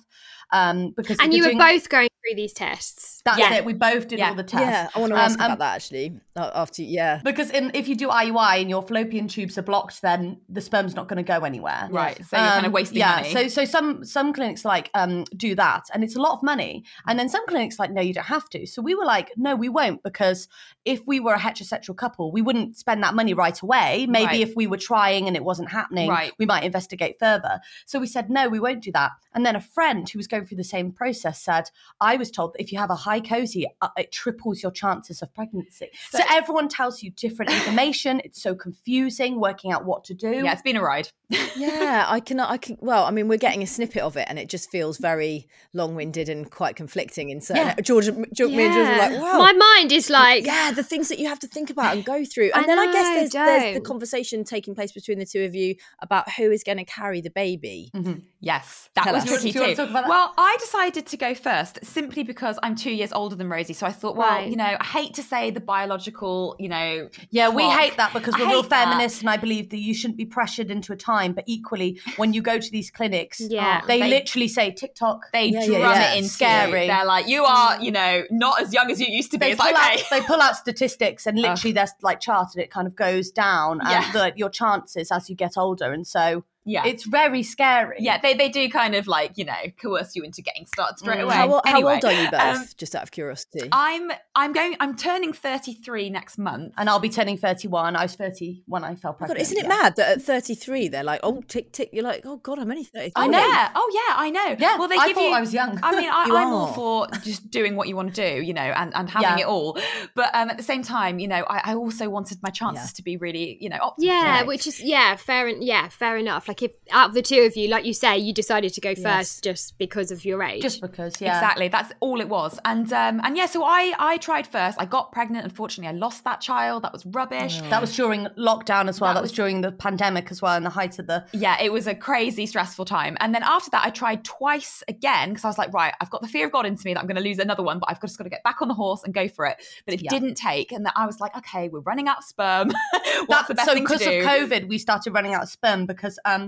[0.51, 3.21] Um, because And if you were doing- both going through these tests.
[3.23, 3.53] That's Yeah.
[3.55, 3.65] it.
[3.65, 4.29] We both did Yeah.
[4.29, 4.65] all the tests.
[4.67, 4.89] Yeah.
[4.95, 6.19] I want to Um, ask um, about that actually.
[6.35, 7.21] uh, After yeah.
[7.23, 10.95] Because in, if you do IUI and your fallopian tubes are blocked, then the sperm's
[10.95, 11.87] not going to go anywhere.
[11.91, 13.31] Right, so you're kind of Um, wasting yeah, money.
[13.31, 16.83] So so some some clinics like um do that and it's a lot of money.
[17.07, 18.65] And then some clinics like, no, you don't have to.
[18.65, 20.47] So we were like, no, we won't, because
[20.89, 24.07] if we were a heterosexual couple, we wouldn't spend that money right away.
[24.09, 24.39] Maybe Right.
[24.41, 26.31] if we were trying and it wasn't happening, Right.
[26.39, 27.59] we might investigate further.
[27.85, 29.11] So we said, no, we won't do that.
[29.35, 31.69] And then a friend who was going through the same process said,
[32.01, 35.31] I was told that if you have a HyCoSy, uh, it triples your chances of
[35.35, 35.89] pregnancy.
[36.09, 38.21] So, everyone tells you different information.
[38.25, 40.31] It's so confusing working out what to do.
[40.43, 41.09] yeah, it's been a ride.
[41.55, 42.39] yeah, I can.
[42.39, 42.77] I can.
[42.79, 46.27] Well, I mean, we're getting a snippet of it, and it just feels very long-winded
[46.27, 47.29] and quite conflicting.
[47.29, 47.75] In certain, Yeah.
[47.81, 49.37] George, George me and George were like, wow.
[49.37, 52.23] My mind is like, yeah, the things that you have to think about and go
[52.23, 55.43] through, I and then I guess there's, there's the conversation taking place between the two
[55.43, 57.91] of you about who is going to carry the baby.
[57.95, 58.19] Mm-hmm.
[58.41, 59.29] Yes, that Tell was us.
[59.29, 59.75] tricky Do you want too.
[59.75, 60.09] to talk about that?
[60.09, 63.73] Well, I decided to go first simply because I'm two years older than Rosie.
[63.73, 64.49] So I thought, well, Right.
[64.49, 67.79] you know, I hate to say the biological, you know, Yeah, we clock.
[67.79, 68.85] hate that because we're real hate that.
[68.85, 71.33] feminists, and I believe that you shouldn't be pressured into a time.
[71.33, 73.81] But equally, when you go to these clinics, Yeah.
[73.83, 75.25] Oh, they, They- literally say tick tock.
[75.33, 76.13] They Yeah, drum yeah, yeah.
[76.13, 76.87] it in Scary.
[76.87, 79.47] They're like, you are, you know, not as young as you used to be.
[79.47, 80.05] They It's pull, like, out, okay.
[80.11, 83.79] they pull out statistics, and literally, there's like chart, and it kind of goes down,
[83.83, 84.03] Yeah.
[84.05, 86.85] and the, your chances as you get older, and so Yeah.
[86.85, 87.97] it's very scary.
[87.99, 91.17] yeah, they, they do kind of like, you know, coerce you into getting started straight
[91.19, 91.23] Mm.
[91.23, 91.33] away.
[91.35, 92.39] How, o- how Anyway, old are you both?
[92.41, 93.69] um, just out of curiosity.
[93.71, 96.73] I'm I'm going I'm turning 33 next month.
[96.77, 97.95] and I'll be turning 31.
[97.95, 99.41] I was 30 when I fell Oh God, pregnant.
[99.41, 99.69] isn't it yeah.
[99.69, 101.89] mad that at 33 they're like, oh, tick tick.
[101.91, 103.13] You're like, oh God, I'm only 33.
[103.15, 103.39] i know.
[103.39, 104.55] yeah, oh yeah, I know.
[104.59, 105.33] Yeah, well they I give thought you.
[105.33, 105.79] I was young.
[105.81, 108.61] I mean, I, i'm all for just doing what you want to do, you know,
[108.61, 109.45] and, and having Yeah.
[109.45, 109.77] it all.
[110.15, 112.95] But um, at the same time, you know, I, I also wanted my chances Yeah.
[112.97, 113.93] to be really, you know, optimal.
[113.99, 114.47] yeah, you know.
[114.47, 116.48] which is yeah, fair and yeah, fair enough.
[116.49, 118.95] Like if out of the two of you, like you say, you decided to go
[118.95, 119.41] first Yes.
[119.41, 120.63] just because of your age.
[120.63, 121.37] Just because, yeah.
[121.37, 121.67] Exactly.
[121.67, 122.59] That's all it was.
[122.65, 124.75] And um and yeah, so I I tried first.
[124.81, 125.45] I got pregnant.
[125.45, 126.83] Unfortunately, I lost that child.
[126.83, 127.61] That was rubbish.
[127.69, 129.11] That was during lockdown as well.
[129.13, 131.23] That That, was, was- during the pandemic as well, in the height of the.
[131.33, 133.15] Yeah, it was a crazy stressful time.
[133.19, 136.21] And then after that, I tried twice again because I was like, right, I've got
[136.23, 138.01] the fear of God into me that I'm going to lose another one, but I've
[138.01, 139.57] just got to get back on the horse and go for it.
[139.85, 140.09] But it Yeah.
[140.09, 140.71] didn't take.
[140.71, 142.71] And then I was like, okay, we're running out of sperm.
[143.27, 145.49] What's That- the best so thing to because of COVID, we started running out of
[145.49, 146.38] sperm because um,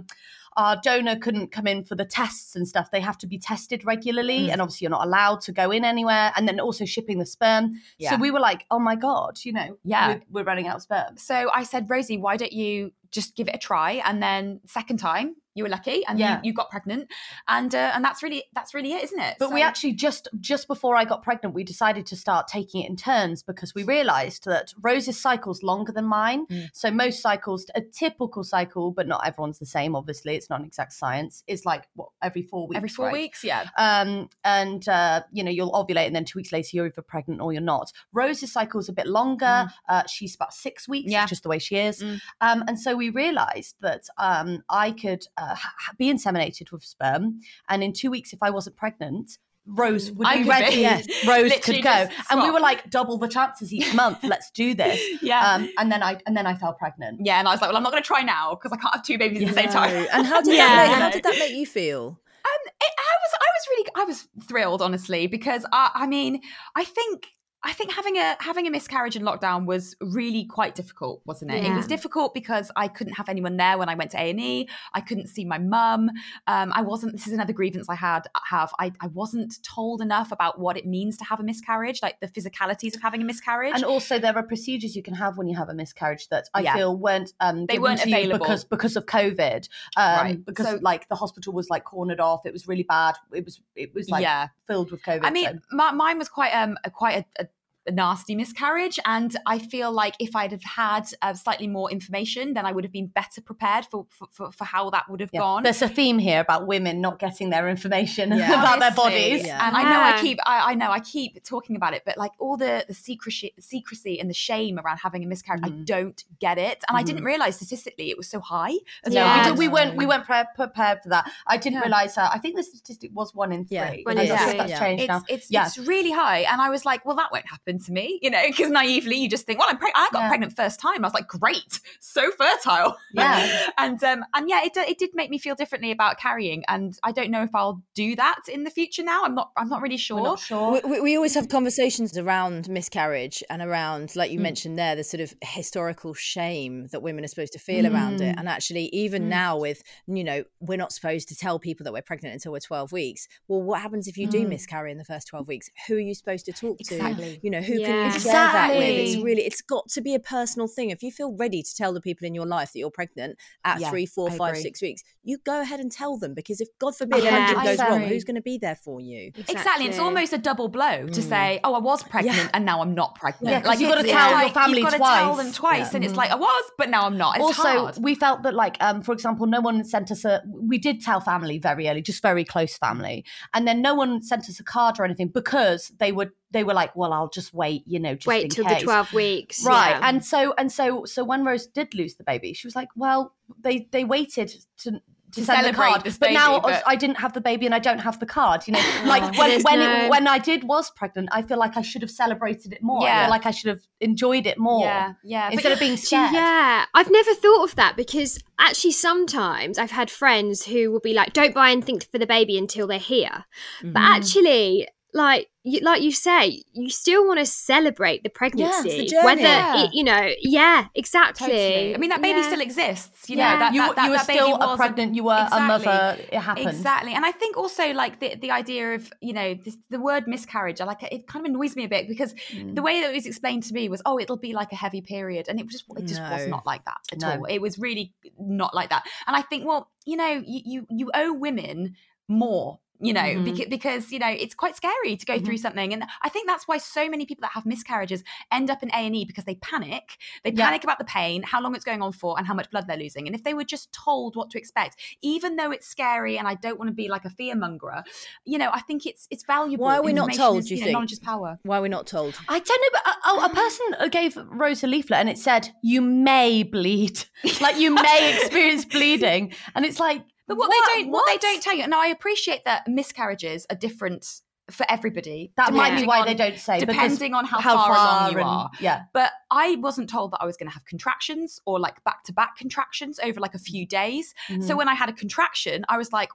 [0.58, 2.92] our donor couldn't come in for the tests and stuff.
[2.92, 4.52] They have to be tested regularly, Mm.
[4.52, 6.34] and obviously you're not allowed to go in anywhere.
[6.36, 7.64] And then also shipping the sperm.
[7.98, 8.10] Yeah.
[8.12, 10.08] So we were like, oh my god, you know, Yeah.
[10.08, 11.16] we're, we're running out of sperm.
[11.18, 14.02] So I said, Rosie, why don't you just give it a try?
[14.06, 16.38] And then second time, you were lucky and Yeah.
[16.38, 17.12] you, you got pregnant.
[17.48, 19.36] And uh, and that's really that's really it, isn't it?
[19.40, 22.90] But we actually just just before I got pregnant, we decided to start taking it
[22.90, 26.46] in turns because we realised that Rose's cycle's longer than mine.
[26.48, 26.70] Mm.
[26.74, 29.96] So most cycles, a typical cycle, but not everyone's the same.
[29.96, 31.44] Obviously, it's not an exact science.
[31.48, 32.78] Is like what every four weeks.
[32.78, 33.14] every four right?
[33.14, 33.66] weeks, yeah.
[33.78, 37.42] Um, and uh, you know you'll ovulate, and then two weeks later you're either pregnant
[37.42, 37.92] or you're not.
[38.14, 39.68] Rose's cycle's a bit longer.
[39.90, 41.12] Uh, she's about six weeks, Mm.
[41.12, 41.26] Yeah.
[41.26, 42.02] just the way she is.
[42.02, 42.20] Mm.
[42.42, 45.56] Um, and so we realised that um, I could uh,
[45.98, 50.42] be inseminated with sperm, and in two weeks, if I wasn't pregnant, Rose would I
[50.44, 50.76] be ready.
[50.78, 50.82] be.
[50.82, 54.20] Yes, Rose could go, and we were like double the chances each month.
[54.24, 55.00] Let's do this.
[55.22, 55.54] Yeah.
[55.54, 57.22] Um, and then I and then I fell pregnant.
[57.24, 58.94] yeah, and I was like, well, I'm not going to try now because I can't
[58.96, 60.08] have two babies at the same time.
[60.14, 60.68] And how did Yeah.
[60.68, 62.18] that make, how did that make you feel?
[62.44, 66.42] Um, it, I was, I was really, I was thrilled, honestly, because I, I mean,
[66.76, 67.28] I think,
[67.64, 71.64] I think having a having a miscarriage in lockdown was really quite difficult, wasn't it?
[71.64, 74.40] It was difficult because I couldn't have anyone there when I went to A and
[74.40, 74.68] E.
[74.94, 76.10] I couldn't see my mum.
[76.48, 77.12] Um, I wasn't.
[77.12, 78.22] This is another grievance I had.
[78.50, 78.92] Have I?
[79.00, 82.96] I wasn't told enough about what it means to have a miscarriage, like the physicalities
[82.96, 83.74] of having a miscarriage.
[83.76, 86.62] And also, there are procedures you can have when you have a miscarriage that I
[86.62, 86.74] Yeah.
[86.76, 88.40] feel weren't um, They weren't available.
[88.40, 89.68] because because of COVID.
[89.98, 90.46] Um, Right.
[90.46, 92.46] Because So- like the hospital was like cornered off.
[92.46, 93.16] It was really bad.
[93.32, 94.48] It was it was like yeah.
[94.66, 95.22] filled with COVID.
[95.24, 97.48] I mean, so- my, mine was quite um quite a, a,
[97.88, 102.54] a nasty miscarriage, and I feel like if I'd have had uh, slightly more information,
[102.54, 105.32] then I would have been better prepared for for, for, for how that would have
[105.34, 105.40] yeah.
[105.40, 105.64] gone.
[105.64, 108.60] There's a theme here about women not getting their information Yeah.
[108.62, 109.46] about their bodies.
[109.46, 109.66] Yeah.
[109.68, 112.32] And I know I keep I, I know I keep talking about it, but like
[112.40, 115.86] all the the secrecy secrecy and the shame around having a miscarriage, I Mhm.
[115.86, 118.74] don't get it, and I didn't realize statistically it was so high.
[119.06, 119.34] As No, well.
[119.34, 119.50] we, Yeah.
[119.50, 121.30] did, we weren't we weren't pre- prepared for that.
[121.48, 121.82] I didn't Yeah.
[121.82, 122.32] realize that.
[122.34, 123.78] I think the statistic was one in three.
[123.78, 124.58] Yeah, One I'm in sure three.
[124.58, 124.80] that's Yeah.
[124.80, 125.22] changed it's now.
[125.28, 125.66] it's Yeah.
[125.66, 128.42] it's really high, and I was like, well, that won't happen to me, you know,
[128.48, 130.28] because naively you just think, well, I'm preg- I got Yeah.
[130.30, 131.04] pregnant first time.
[131.04, 133.68] I was like, great, so fertile, Yeah.
[133.78, 137.12] and um and yeah, it it did make me feel differently about carrying, and I
[137.12, 139.04] don't know if I'll do that in the future.
[139.04, 140.18] Now, I'm not I'm not really sure.
[140.18, 140.72] We're not sure.
[140.84, 144.44] We, we, we always have conversations around miscarriage and around, like you Mm.
[144.44, 148.36] mentioned there, the sort of historical shame that women are supposed to feel around it.
[148.36, 148.40] Mm.
[148.40, 149.28] And actually, even Mm.
[149.28, 152.60] now, with, you know, we're not supposed to tell people that we're pregnant until we're
[152.60, 153.28] 12 weeks.
[153.48, 154.50] Well, what happens if you do Mm.
[154.50, 155.70] miscarry in the first 12 weeks?
[155.88, 156.96] Who are you supposed to talk to?
[156.96, 157.40] Exactly.
[157.44, 158.14] You know, who can Yeah.
[158.14, 158.84] you share that with?
[158.84, 160.90] It's really, it's got to be a personal thing.
[160.90, 163.80] If you feel ready to tell the people in your life that you're pregnant at
[163.80, 164.62] Yeah, three, four, I five, agree.
[164.64, 167.80] six weeks, you go ahead and tell them because if God forbid Yeah, anything goes
[167.80, 169.32] wrong, who's going to be there for you?
[169.48, 169.86] Exactly.
[169.88, 172.50] It's almost a double blow to say, "Oh, I was pregnant Yeah.
[172.54, 174.98] and now I'm not pregnant." like you've gotta it's tell your family You've got to
[174.98, 175.46] tell twice.
[175.46, 175.96] them twice, Yeah.
[175.98, 177.36] and it's like I was, but now I'm not.
[177.36, 177.98] It's also hard.
[178.00, 181.20] we felt that like um for example no one sent us a we did tell
[181.20, 185.00] family very early just very close family and then no one sent us a card
[185.00, 188.28] or anything because they would they were like well i'll just wait you know just
[188.28, 188.80] in Wait till case.
[188.80, 189.66] the 12 weeks.
[189.66, 190.10] right yeah.
[190.10, 193.34] and so and so so when rose did lose the baby she was like well
[193.64, 195.02] they they waited to to,
[195.40, 197.74] To send the celebrate card, this but now but- I didn't have the baby and
[197.74, 198.68] I don't have the card.
[198.68, 201.58] You know, like when There's when no- it, when I did was pregnant, I feel
[201.58, 203.02] like I should have celebrated it more.
[203.04, 203.22] I Yeah.
[203.24, 205.46] feel like I should have enjoyed it more yeah, yeah.
[205.48, 206.34] But instead of being Do scared.
[206.34, 211.14] Yeah, I've never thought of that because actually sometimes I've had friends who will be
[211.14, 213.46] like, "Don't buy anything for the baby until they're here,"
[213.80, 213.94] Mm-hmm.
[213.94, 219.24] but actually, like you, like you say, you still want to celebrate the pregnancy, journey.
[219.26, 219.84] whether Yeah.
[219.84, 221.48] it, you know, yeah, exactly.
[221.48, 221.94] Totally.
[221.96, 222.48] I mean, that baby Yeah.
[222.48, 223.30] still exists.
[223.30, 223.54] You Yeah.
[223.54, 225.60] know, that, you, that, that, you were that baby still a pregnant, you were a
[225.60, 226.18] mother.
[226.32, 226.68] It happened.
[226.68, 230.28] Exactly, and I think also like the the idea of you know this, the word
[230.28, 230.82] miscarriage.
[230.82, 232.74] I like it kind of annoys me a bit because Mm.
[232.76, 235.02] the way that it was explained to me was, oh, it'll be like a heavy
[235.02, 237.32] period, and it just it just was not like that at No.
[237.32, 237.46] all.
[237.46, 241.12] It was really not like that, and I think, well, you know, you you, you
[241.14, 241.96] owe women
[242.28, 243.44] more you know, Mhm.
[243.44, 246.68] because, because you know it's quite scary to go through something, and I think that's
[246.68, 249.56] why so many people that have miscarriages end up in A and E because they
[249.56, 250.18] panic.
[250.44, 250.66] They Yeah.
[250.66, 252.98] panic about the pain, how long it's going on for, and how much blood they're
[252.98, 253.28] losing.
[253.28, 256.56] And if they were just told what to expect, even though it's scary, and I
[256.56, 258.04] don't want to be like a fear mongerer,
[258.46, 259.86] you know, I think it's it's valuable.
[259.86, 260.94] Why are we not told, is, do you know, think?
[260.94, 261.60] knowledge is power?
[261.64, 262.38] Why are we not told?
[262.48, 265.70] I don't know, but uh, oh, a person gave Rose a leaflet and it said,
[265.82, 267.26] "You may bleed,
[267.62, 270.92] like you may experience bleeding," and it's like, But what, what?
[270.96, 271.26] they don't, what?
[271.28, 271.88] they don't tell you.
[271.88, 275.52] Now, I appreciate that miscarriages are different for everybody.
[275.58, 278.48] That might be why on- they don't say depending on how, far, along you and-
[278.48, 278.70] are.
[278.80, 282.24] Yeah, But I wasn't told that I was going to have contractions or like back
[282.26, 284.34] to back contractions over like a few days.
[284.50, 284.62] Mm-hmm.
[284.62, 286.30] So when I had a contraction, I was like,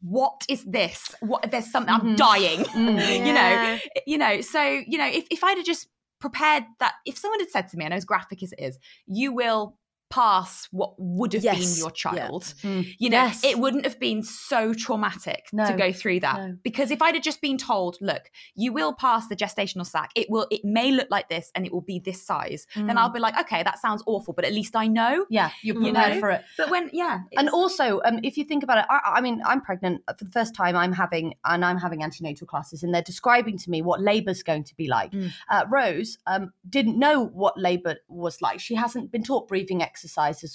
[0.00, 1.14] what is this?
[1.20, 2.16] What there's something I'm Mhm.
[2.16, 2.60] dying.
[2.64, 3.26] Mm.
[3.26, 5.86] you know, you know, so you know, if, if I'd have just
[6.18, 8.78] prepared that if someone had said to me, I know as graphic as it is,
[9.06, 9.76] you will
[10.12, 11.92] pass what would have been Yes, your yeah.
[12.04, 12.94] child Mm.
[12.98, 13.42] you know Yes.
[13.44, 16.56] it wouldn't have been so traumatic to go through that No.
[16.62, 20.26] because if i'd have just been told look you will pass the gestational sac it
[20.28, 22.98] will it may look like this and it will be this size then Mm.
[22.98, 25.82] i'll be like okay that sounds awful but at least i know yeah, you're You
[25.92, 26.20] prepared know?
[26.20, 26.42] for it.
[26.58, 29.60] but when yeah And also, um, if you think about it, I, I mean, I'm
[29.62, 30.74] pregnant for the first time.
[30.76, 34.64] I'm having and I'm having antenatal classes, and they're describing to me what labour's going
[34.64, 35.10] to be like.
[35.12, 35.30] Mm.
[35.50, 38.58] Uh, Rose um, didn't know what labour was like.
[38.60, 40.01] She hasn't been taught breathing exercises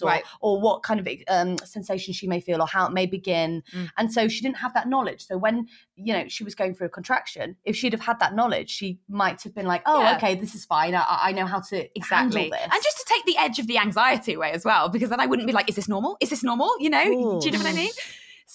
[0.02, 0.24] or Right.
[0.42, 3.90] or what kind of um, sensation she may feel or how it may begin, Mm.
[3.98, 5.26] and so she didn't have that knowledge.
[5.26, 8.36] So when you know she was going through a contraction, if she'd have had that
[8.36, 10.16] knowledge, she might have been like, "Oh, Yeah.
[10.18, 10.94] okay, this is fine.
[10.96, 13.68] I, I know how to exactly handle this." and just to take the edge of
[13.68, 16.30] the anxiety away as well because then i wouldn't be like is this normal is
[16.30, 17.04] this normal you know
[17.40, 17.92] do you know what i mean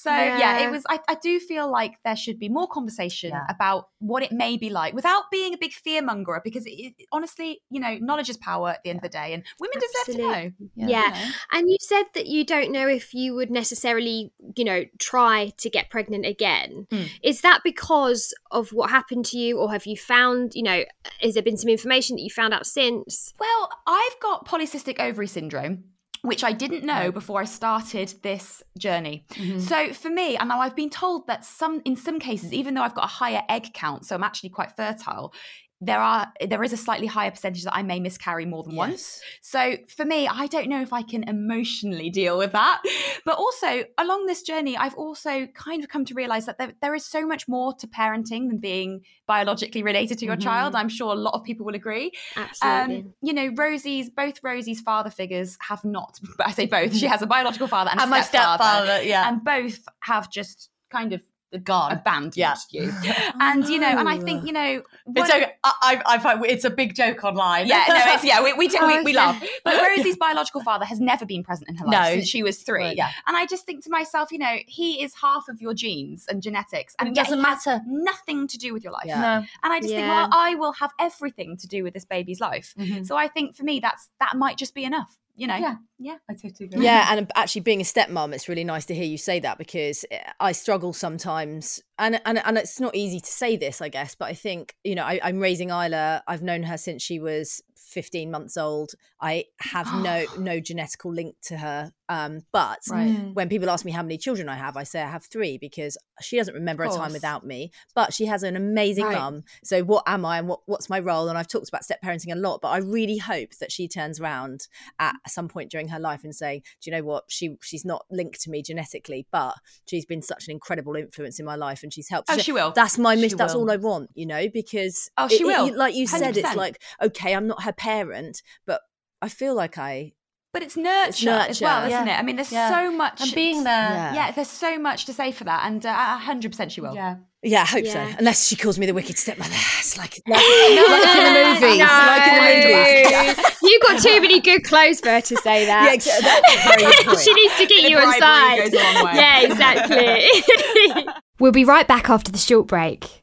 [0.02, 0.66] so yeah, Yeah.
[0.66, 3.44] it was I, I do feel like there should be more conversation Yeah.
[3.48, 7.06] about what it may be like without being a big fear mongerer because it, it-
[7.12, 10.16] honestly you know knowledge is power at the end of the day and women deserve
[10.16, 10.70] to know Absolutely.
[10.74, 10.86] Yeah.
[10.88, 11.30] Yeah.
[11.52, 15.70] And you said that you don't know if you would necessarily, you know, try to
[15.70, 16.86] get pregnant again.
[16.90, 17.08] Mm.
[17.22, 20.84] Is that because of what happened to you, or have you found, you know,
[21.20, 23.34] has there been some information that you found out since?
[23.38, 25.84] Well, I've got polycystic ovary syndrome,
[26.22, 29.24] which I didn't know before I started this journey.
[29.30, 29.60] Mhm.
[29.60, 32.82] So for me, and now I've been told that some in some cases, even though
[32.82, 35.34] I've got a higher egg count, so I'm actually quite fertile,
[35.84, 39.20] there are there is a slightly higher percentage that I may miscarry more than once.
[39.40, 42.82] So for me, I don't know if I can emotionally deal with that.
[43.24, 46.94] But also along this journey, I've also kind of come to realize that there, there
[46.94, 50.42] is so much more to parenting than being biologically related to your Mhm.
[50.42, 50.74] child.
[50.76, 52.12] I'm sure a lot of people will agree.
[52.36, 52.96] Absolutely.
[52.98, 56.20] Um, you know, Rosie's both Rosie's father figures have not.
[56.46, 56.94] I say both.
[56.96, 60.30] She has a biological father and, and a my stepfather, stepfather, yeah, and both have
[60.30, 61.22] just kind of
[61.58, 61.92] gone.
[61.92, 62.56] abandoned Yeah.
[62.70, 62.92] you.
[63.40, 64.82] And you know, and I think you know,
[65.16, 65.52] It's okay.
[65.64, 67.66] I, I, I find it's a big joke online.
[67.66, 69.12] yeah, no, it's yeah, we we, do, we, we Okay.
[69.14, 69.42] laugh.
[69.64, 72.14] But Rosie's biological father has never been present in her life No.
[72.16, 72.84] since she was three.
[72.84, 73.10] Right, yeah.
[73.26, 76.42] And I just think to myself, you know, he is half of your genes and
[76.42, 77.80] genetics, and it doesn't matter.
[77.86, 79.04] nothing to do with your life.
[79.06, 79.20] Yeah.
[79.20, 79.46] No.
[79.62, 82.74] And I just think, well, I will have everything to do with this baby's life.
[82.78, 83.06] Mhm.
[83.06, 85.16] So I think for me, that's that might just be enough.
[85.34, 85.76] You know, Yeah.
[85.98, 86.16] yeah.
[86.28, 86.84] I totally agree.
[86.84, 90.04] Yeah, and actually being a stepmom, it's really nice to hear you say that because
[90.10, 94.14] eh, I struggle sometimes, and and and it's not easy to say this, I guess,
[94.14, 96.22] but I think you know I, I'm raising Isla.
[96.26, 98.92] I've known her since she was 15 months old.
[99.20, 103.08] I have no no genetical link to her, um, but Right.
[103.10, 103.34] Mm.
[103.34, 105.96] when people ask me how many children I have, I say I have three because
[106.20, 107.70] she doesn't remember a time without me.
[107.94, 109.16] But she has an amazing Right.
[109.18, 109.44] mum.
[109.64, 111.28] So what am I and what, what's my role?
[111.28, 114.20] And I've talked about step parenting a lot, but I really hope that she turns
[114.20, 117.24] around at some point during her life and say, Do you know what?
[117.28, 119.54] She she's not linked to me genetically, but
[119.86, 122.28] she's been such an incredible influence in my life and she's helped.
[122.30, 122.72] Oh, she will.
[122.72, 123.30] That's my mission.
[123.30, 123.70] She That's all.
[123.70, 125.76] I want, you know, because Oh, she it- it- will.
[125.76, 128.80] like you said, it's like, okay, I'm not her parent, but
[129.22, 130.12] I feel like I
[130.52, 131.64] But it's nurture, as nurture.
[131.64, 132.16] well, isn't Yeah.
[132.16, 132.18] it?
[132.18, 132.68] I mean, there's Yeah.
[132.70, 133.22] so much.
[133.22, 133.72] And being there.
[133.72, 134.14] Yeah.
[134.14, 136.94] Yeah, there's so much to say for that, and uh, 100% she will.
[136.94, 137.16] Yeah.
[137.42, 137.92] Yeah, I hope Yeah.
[138.10, 138.14] so.
[138.18, 139.54] Unless she calls me the wicked stepmother.
[139.78, 141.78] It's like, like, like in the movies.
[141.80, 143.46] Like in the movies.
[143.62, 145.84] you got too many good clothes for her to say that.
[145.86, 147.18] Yeah, exa- that's a very good point.
[147.20, 148.58] she needs to get The you bribery aside.
[148.58, 149.12] goes a long way.
[149.16, 151.14] Yeah, exactly.
[151.40, 153.22] we'll be right back after the short break.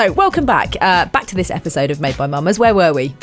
[0.00, 0.76] So, welcome back.
[0.80, 2.58] Uh, back to this episode of Made by Mamas.
[2.58, 3.14] Where were we?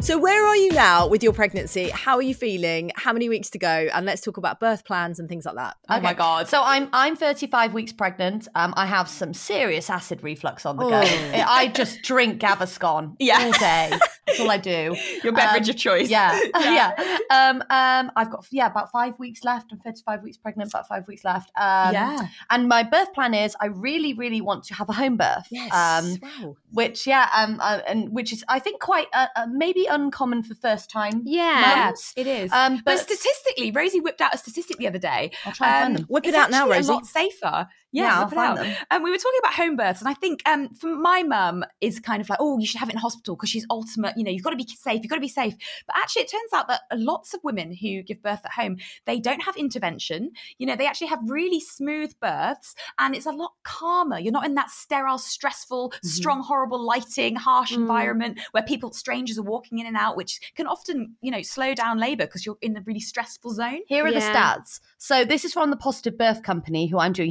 [0.00, 1.88] So, where are you now with your pregnancy?
[1.88, 2.90] How are you feeling?
[2.94, 3.88] How many weeks to go?
[3.94, 5.78] And let's talk about birth plans and things like that.
[5.88, 6.46] Oh my god!
[6.46, 8.46] So I'm I'm 35 weeks pregnant.
[8.54, 11.00] Um, I have some serious acid reflux on the go.
[11.00, 11.44] Oh.
[11.46, 13.44] I just drink Gaviscon Yeah.
[13.44, 13.98] all day.
[14.26, 14.94] That's all I do.
[15.22, 16.10] Your beverage Um, of choice.
[16.14, 17.18] Yeah, yeah.
[17.30, 19.72] Um, um, I've got yeah about five weeks left.
[19.72, 21.50] I'm 35 weeks pregnant, about five weeks left.
[21.56, 22.26] Um, Yeah.
[22.50, 25.48] And my birth plan is I really, really want to have a home birth.
[25.72, 26.56] Um, wow.
[26.72, 30.54] which yeah, um, uh, and which is I think quite uh, uh, maybe uncommon for
[30.54, 31.22] first time.
[31.24, 31.92] Yeah.
[32.16, 32.52] it is.
[32.52, 35.30] Um, but, but- statistically, Rosie whipped out a statistic the other day.
[35.44, 36.06] I'll try and find Um, them.
[36.08, 36.90] Whip it out now, Rosie.
[36.90, 37.68] A lot safer.
[37.94, 38.64] Yeah, Yeah, I'll whip it find out.
[38.64, 38.76] them.
[38.90, 42.00] Um, we were talking about home births, and I think um, for my mum is
[42.00, 44.16] kind of like, oh, you should have it in hospital because she's ultimate.
[44.16, 45.00] You know, you've got to be safe.
[45.02, 45.54] You've got to be safe.
[45.86, 48.76] But actually, it turns out that lots of women who give birth at home,
[49.06, 50.32] they don't have intervention.
[50.58, 54.18] You know, they actually have really smooth births, and it's a lot calmer.
[54.18, 56.08] You're not in that sterile, stressful, Mm-hmm.
[56.08, 57.76] strong, horrible lighting, harsh Mm.
[57.76, 61.74] environment where people, strangers, are walking in and out, which can often, you know, slow
[61.74, 63.80] down labour because you're in a really stressful zone.
[63.86, 64.80] Here are the stats.
[64.98, 67.30] So this is from the Positive Birth Company, who I'm doing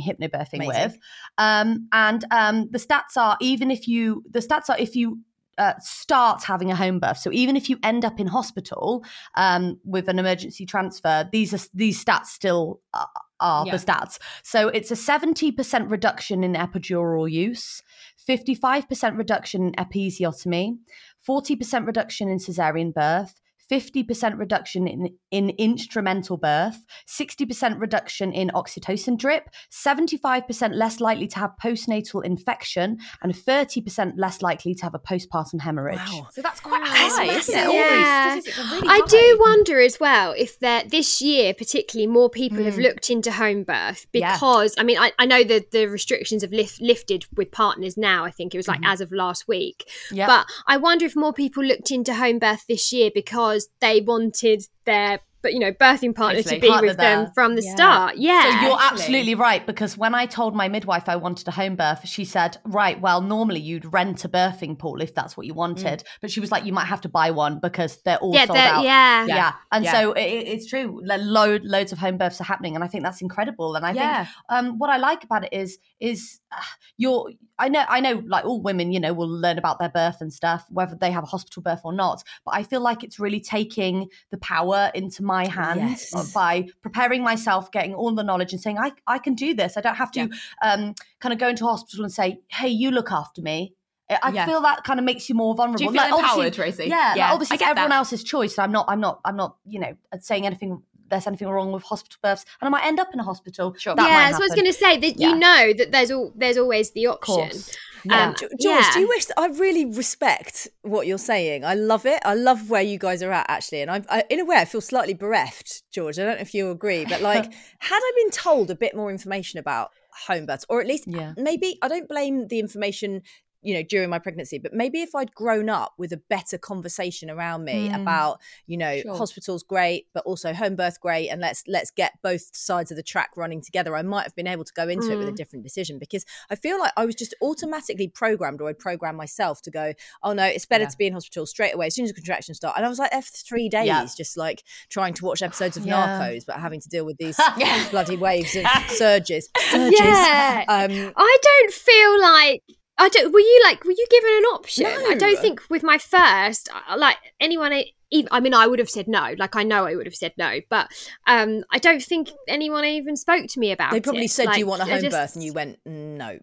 [0.61, 0.83] Amazing.
[0.83, 0.97] with,
[1.37, 5.19] um, and um, the stats are even if you the stats are if you
[5.57, 7.17] uh, start having a home birth.
[7.17, 11.59] So even if you end up in hospital um, with an emergency transfer, these are
[11.73, 13.07] these stats still are,
[13.39, 13.77] are Yeah.
[13.77, 14.17] the stats.
[14.43, 17.83] So it's a seventy percent reduction in epidural use,
[18.17, 20.77] fifty five percent reduction in episiotomy,
[21.19, 23.39] forty percent reduction in cesarean birth.
[23.71, 31.39] 50% reduction in, in instrumental birth, 60% reduction in oxytocin drip, 75% less likely to
[31.39, 35.97] have postnatal infection, and 30% less likely to have a postpartum hemorrhage.
[35.97, 36.27] Wow.
[36.31, 36.87] So that's quite Wow.
[36.89, 37.63] high, That's isn't it?
[37.63, 37.67] massive.
[37.67, 38.29] All these Yeah.
[38.39, 39.05] statistics are really I high.
[39.07, 42.65] do wonder as well if that this year, particularly, more people Mm.
[42.65, 44.33] have looked into home birth Yeah.
[44.33, 48.25] because I mean, I, I know that the restrictions have lift, lifted with partners now.
[48.25, 48.91] I think it was like Mm-hmm.
[48.91, 50.25] as of last week, Yeah.
[50.27, 54.65] but I wonder if more people looked into home birth this year because they wanted
[54.85, 56.55] their, but you know, birthing partner Totally.
[56.55, 57.75] to be Partner with them from the Yeah.
[57.75, 58.17] start.
[58.17, 61.75] Yeah, So you're absolutely right because when I told my midwife I wanted a home
[61.75, 65.53] birth, she said, "Right, well, normally you'd rent a birthing pool if that's what you
[65.53, 68.45] wanted, but she was like, you might have to buy one because they're all yeah,
[68.45, 69.91] sold they're- out." yeah, Yeah, and Yeah.
[69.91, 70.99] so it, it's true.
[71.03, 73.75] Lo- Load, loads of home births are happening, and I think that's incredible.
[73.75, 74.25] And I Yeah.
[74.25, 76.61] think um, what I like about it is is uh,
[76.97, 77.31] you're.
[77.59, 80.33] I know, I know, like all women, you know, will learn about their birth and
[80.33, 82.23] stuff, whether they have a hospital birth or not.
[82.45, 86.33] But I feel like it's really taking the power into my hands Yes.
[86.33, 89.75] by preparing myself, getting all the knowledge, and saying, I, I can do this.
[89.77, 90.29] I don't have to
[90.61, 93.73] um, kind of go into hospital and say, hey, you look after me.
[94.09, 94.45] I I Yeah.
[94.45, 95.79] feel that kind of makes you more vulnerable.
[95.79, 96.85] Do you feel Like, obviously- empowered, Rosie?
[96.89, 97.95] Yeah, like, Yeah, obviously I it's get everyone that.
[97.97, 98.59] else's choice.
[98.59, 100.83] I'm not, I'm not, I'm not, you know, saying anything.
[101.09, 103.73] There's anything wrong with hospital births, and I might end up in a hospital.
[103.77, 103.93] Sure.
[103.95, 104.15] That yeah.
[104.25, 105.29] might So I was going to say that Yeah.
[105.29, 107.61] you know that there's all there's always the Of option.
[108.05, 108.27] Yeah.
[108.27, 108.89] Um, George, yeah.
[108.93, 109.25] do you wish?
[109.37, 111.63] I really respect what you're saying.
[111.65, 112.21] I love it.
[112.25, 113.81] I love where you guys are at, actually.
[113.81, 116.19] And I, I in a way, I feel slightly bereft, George.
[116.19, 117.45] I don't know if you agree, but like,
[117.79, 119.91] had I been told a bit more information about
[120.27, 121.33] home births, or at least Yeah.
[121.37, 123.21] maybe I don't blame the information.
[123.63, 127.29] You know, during my pregnancy, but maybe if I'd grown up with a better conversation
[127.29, 128.01] around me Mm.
[128.01, 129.15] about, you know, Sure.
[129.15, 133.03] hospitals great, but also home birth great, and let's let's get both sides of the
[133.03, 135.35] track running together, I might have been able to go into it with a Mm.
[135.37, 139.61] different decision because I feel like I was just automatically programmed, or I'd program myself
[139.63, 139.93] to go,
[140.23, 140.89] oh no, it's better Yeah.
[140.89, 142.75] to be in hospital straight away as soon as the contractions start.
[142.77, 144.05] And I was like there for three days, Yeah.
[144.17, 145.93] just like trying to watch episodes of Yeah.
[146.19, 147.37] Narcos, but having to deal with these
[147.91, 149.49] bloody waves of surges.
[149.71, 149.99] Surges.
[149.99, 150.65] Yeah.
[150.67, 152.63] Um, I don't feel like
[152.97, 153.33] I don't.
[153.33, 153.83] Were you like?
[153.83, 154.85] Were you given an option?
[154.85, 157.73] I don't think with my first, like anyone.
[158.11, 159.33] Even, I mean, I would have said no.
[159.39, 160.91] Like I know I would have said no, but
[161.25, 163.95] um, I don't think anyone even spoke to me about it.
[163.95, 166.39] they probably said, "Do you want a home just- birth?" and you went, "No."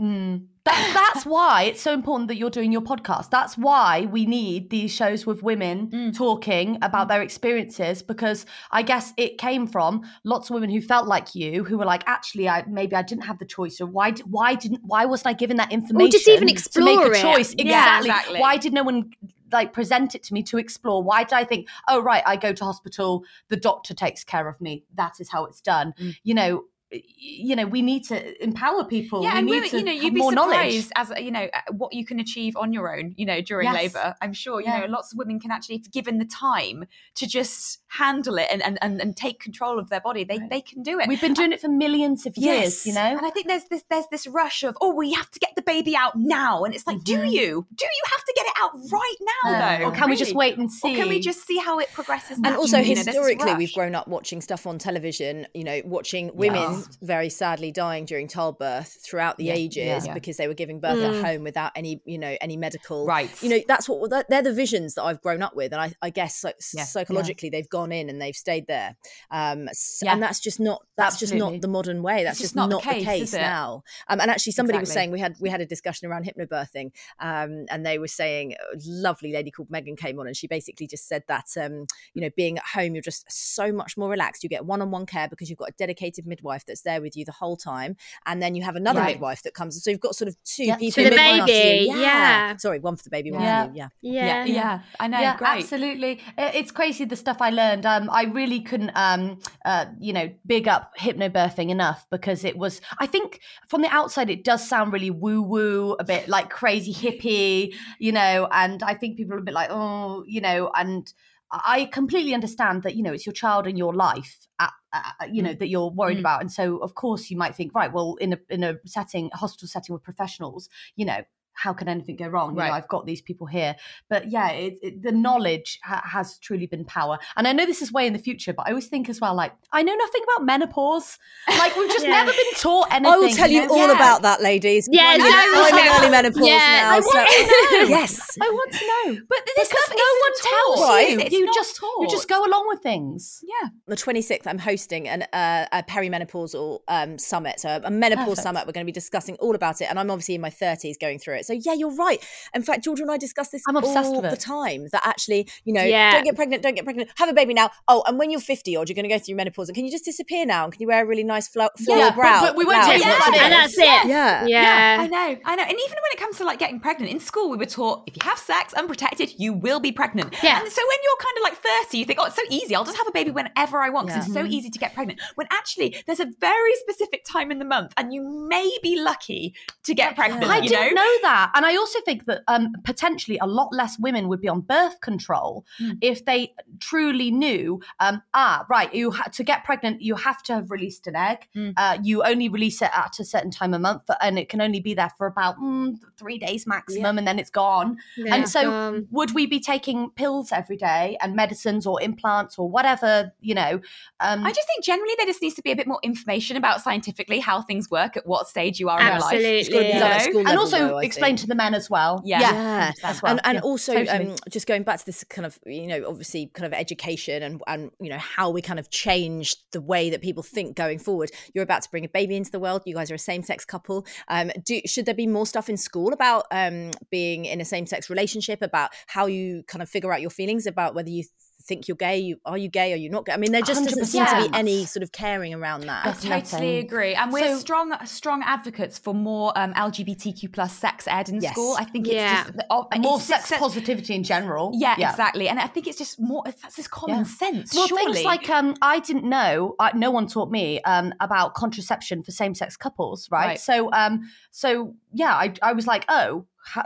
[0.00, 0.46] Mm.
[0.64, 3.30] That, that's why it's so important that you're doing your podcast.
[3.30, 6.16] That's why we need these shows with women Mm.
[6.16, 11.08] talking about their experiences because I guess it came from lots of women who felt
[11.08, 14.12] like you, who were like, actually, I maybe I didn't have the choice, or why
[14.24, 16.08] why didn't why wasn't I given that information?
[16.08, 17.20] Or just even to make explore a it.
[17.20, 17.54] choice?
[17.58, 18.10] Yeah, Exactly.
[18.10, 18.40] exactly.
[18.40, 19.10] Why did no one
[19.52, 21.02] like present it to me to explore?
[21.02, 24.60] Why did I think, oh right, I go to hospital, the doctor takes care of
[24.60, 24.84] me.
[24.94, 25.92] That is how it's done.
[26.00, 26.16] Mm.
[26.22, 29.22] You know, you know, we need to empower people.
[29.22, 31.12] Yeah, we and need to you know, you'd be more surprised knowledge.
[31.18, 33.14] as you know uh, what you can achieve on your own.
[33.16, 33.74] You know, during Yes.
[33.94, 34.80] labour, I'm sure you Yeah.
[34.80, 36.84] know lots of women can actually, if given the time
[37.16, 40.60] to just handle it and and, and, and take control of their body, they they
[40.60, 41.08] can do it.
[41.08, 42.86] We've been doing it for millions of years, Yes.
[42.86, 43.00] you know.
[43.00, 45.62] And I think there's this there's this rush of oh we have to get the
[45.62, 48.72] baby out now, and it's like do you do you have to get it out
[48.92, 50.92] right now Uh, though, or can we just wait and see?
[50.92, 52.38] Or can we just see how it progresses?
[52.44, 52.88] and also naturally?
[52.90, 57.28] You know, historically we've grown up watching stuff on television you know watching women very
[57.28, 60.14] sadly dying during childbirth throughout the ages yeah.
[60.14, 63.30] because they were giving birth at home without any you know any medical Right.
[63.42, 66.10] you know that's what they're the visions that i've grown up with and i, I
[66.10, 66.84] guess like, Yeah.
[66.84, 68.96] psychologically they've gone in and they've stayed there
[69.30, 69.68] um
[70.02, 70.12] Yeah.
[70.12, 72.82] and that's just not that's just not the modern way that's just just not not,
[72.82, 73.40] the the case, case, is it?
[73.40, 76.90] now um and actually somebody was saying we had we had a discussion around hypnobirthing
[77.20, 80.86] um and they were saying a lovely lady called megan came on and she basically
[80.86, 84.42] just said that um you know being at home you're just so much more relaxed
[84.42, 87.32] you get one-on-one care because you've got a dedicated midwife that's there with you the
[87.42, 87.96] whole time
[88.26, 89.14] and then you have another Right.
[89.16, 90.76] midwife that comes so you've got sort of two Yeah.
[90.76, 91.62] people For the midwife after you.
[91.62, 92.56] baby, yeah.
[92.56, 93.64] sorry one for the baby one Yeah.
[93.66, 94.44] for you yeah Yeah.
[94.44, 96.20] yeah yeah I know yeah, great absolutely.
[96.38, 97.84] It's crazy the stuff I learned.
[97.86, 102.80] Um, I really couldn't, um, uh, you know, big up hypnobirthing enough because it was.
[102.98, 106.92] I think from the outside it does sound really woo woo, a bit like crazy
[106.94, 108.48] hippie, you know.
[108.52, 111.12] And I think people are a bit like, oh, you know, and.
[111.52, 115.42] I completely understand that you know it's your child and your life, uh, uh, you
[115.42, 116.20] know that you're worried Mm.
[116.20, 119.30] about, and so of course you might think, right, well, in a in a setting,
[119.32, 121.22] a hospital setting with professionals, you know,
[121.54, 122.50] how can anything go wrong?
[122.56, 123.76] You know, I've got these people here,
[124.08, 127.18] but yeah, it, it, the knowledge ha- has truly been power.
[127.36, 129.34] And I know this is way in the future, but I always think as well,
[129.34, 131.18] like I know nothing about menopause.
[131.48, 132.24] Like we've just Yeah.
[132.24, 133.12] never been taught anything.
[133.12, 133.72] I will tell you know?
[133.74, 133.92] all Yeah.
[133.94, 134.88] about that, ladies.
[134.90, 135.98] Yeah, I'm, no, in- I'm no.
[135.98, 136.90] early menopause Yeah, now.
[136.90, 137.88] I so- want to know.
[137.88, 138.38] yes.
[138.40, 139.20] I want to know.
[139.28, 141.20] but this because stuff no isn't one tells taught, you.
[141.20, 143.44] It's You not just you just go along with things.
[143.44, 147.60] yeah the 26th, I'm hosting an, uh, a perimenopausal um, summit.
[147.60, 148.42] So, a menopause Perfect.
[148.42, 148.66] summit.
[148.66, 149.88] We're going to be discussing all about it.
[149.90, 151.41] And I'm obviously in my 30s going through it.
[151.44, 152.22] So, yeah, you're right.
[152.54, 155.48] In fact, Georgia and I discuss this I'm obsessed all with the time that actually,
[155.64, 156.12] you know, Yeah.
[156.12, 157.70] don't get pregnant, don't get pregnant, have a baby now.
[157.88, 159.68] Oh, and when you're 50 odd, you're going to go through menopause.
[159.68, 160.64] And can you just disappear now?
[160.64, 162.40] And can you wear a really nice flo- floral Yeah, brow?
[162.40, 162.86] but we won't blouse?
[162.86, 164.08] tell you what that And that's it.
[164.08, 164.46] Yeah.
[164.46, 164.96] Yeah.
[165.00, 165.62] I know, I know.
[165.62, 168.16] And even when it comes to like getting pregnant, in school we were taught if
[168.16, 170.34] you have sex unprotected, you will be pregnant.
[170.42, 170.60] Yeah.
[170.60, 171.54] And so when you're kind of like
[171.86, 172.74] 30, you think, oh, it's so easy.
[172.74, 174.40] I'll just have a baby whenever I want because Yeah.
[174.42, 175.20] it's so easy to get pregnant.
[175.34, 179.54] When actually there's a very specific time in the month and you may be lucky
[179.84, 180.44] to get pregnant.
[180.44, 181.02] I you didn't know?
[181.02, 184.48] know that, and I also think that um, potentially a lot less women would be
[184.48, 185.98] on birth control Mm.
[186.00, 187.80] if they truly knew.
[188.00, 191.48] Um, ah, right, you ha- to get pregnant, you have to have released an egg.
[191.56, 191.72] Mm.
[191.76, 194.80] Uh, you only release it at a certain time a month, and it can only
[194.80, 197.96] be there for about mm, three days maximum, and then it's gone.
[198.16, 198.34] Yeah.
[198.34, 202.66] And so, Um, would we be taking pills every day and medicines or implants or
[202.76, 203.32] whatever?
[203.40, 203.72] You know,
[204.20, 206.80] um, I just think generally there just needs to be a bit more information about
[206.80, 209.34] scientifically how things work at what stage you are in your life.
[209.34, 209.72] Absolutely.
[209.72, 210.30] Gotta be You done at know?
[210.32, 212.22] school and also though, I explain to the men as well.
[212.24, 212.40] Yeah.
[212.40, 212.92] Yeah.
[213.04, 213.32] as well.
[213.32, 214.30] and and Yeah, also totally.
[214.30, 217.62] um, just going back to this kind of you know obviously kind of education and
[217.66, 221.30] and you know how we kind of change the way that people think going forward
[221.54, 224.06] you're about to bring a baby into the world you guys are a same-sex couple
[224.28, 228.10] um do should there be more stuff in school about um being in a same-sex
[228.10, 231.24] relationship about how you kind of figure out your feelings about whether you
[231.62, 233.82] think you're gay you are you gay are you not gay i mean there just
[233.84, 236.78] doesn't seem to be any sort of caring around that I totally nothing.
[236.84, 241.40] agree, and we're So- strong, strong advocates for more um, LGBTQ plus sex ed in
[241.40, 241.52] Yes.
[241.52, 241.76] school.
[241.78, 242.44] I think it's Yeah.
[242.44, 244.72] just oh, And more it's sex such- positivity in general.
[244.74, 246.42] Yeah, exactly, and I think it's just more.
[246.44, 247.22] That's just common Yeah.
[247.24, 247.74] sense.
[247.74, 248.12] Well, surely.
[248.14, 249.74] things like um, I didn't know.
[249.78, 253.46] I, no one taught me um, about contraception for same-sex couples, right?
[253.46, 253.60] Right.
[253.60, 256.84] So, um, so yeah, I, I was like, oh, how,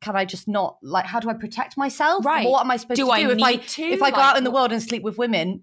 [0.00, 1.04] can I just not like?
[1.06, 2.24] How do I protect myself?
[2.24, 2.46] Right.
[2.48, 3.82] What am I supposed Do to I do if I to?
[3.82, 5.62] if I go Like, out in the world and sleep with women?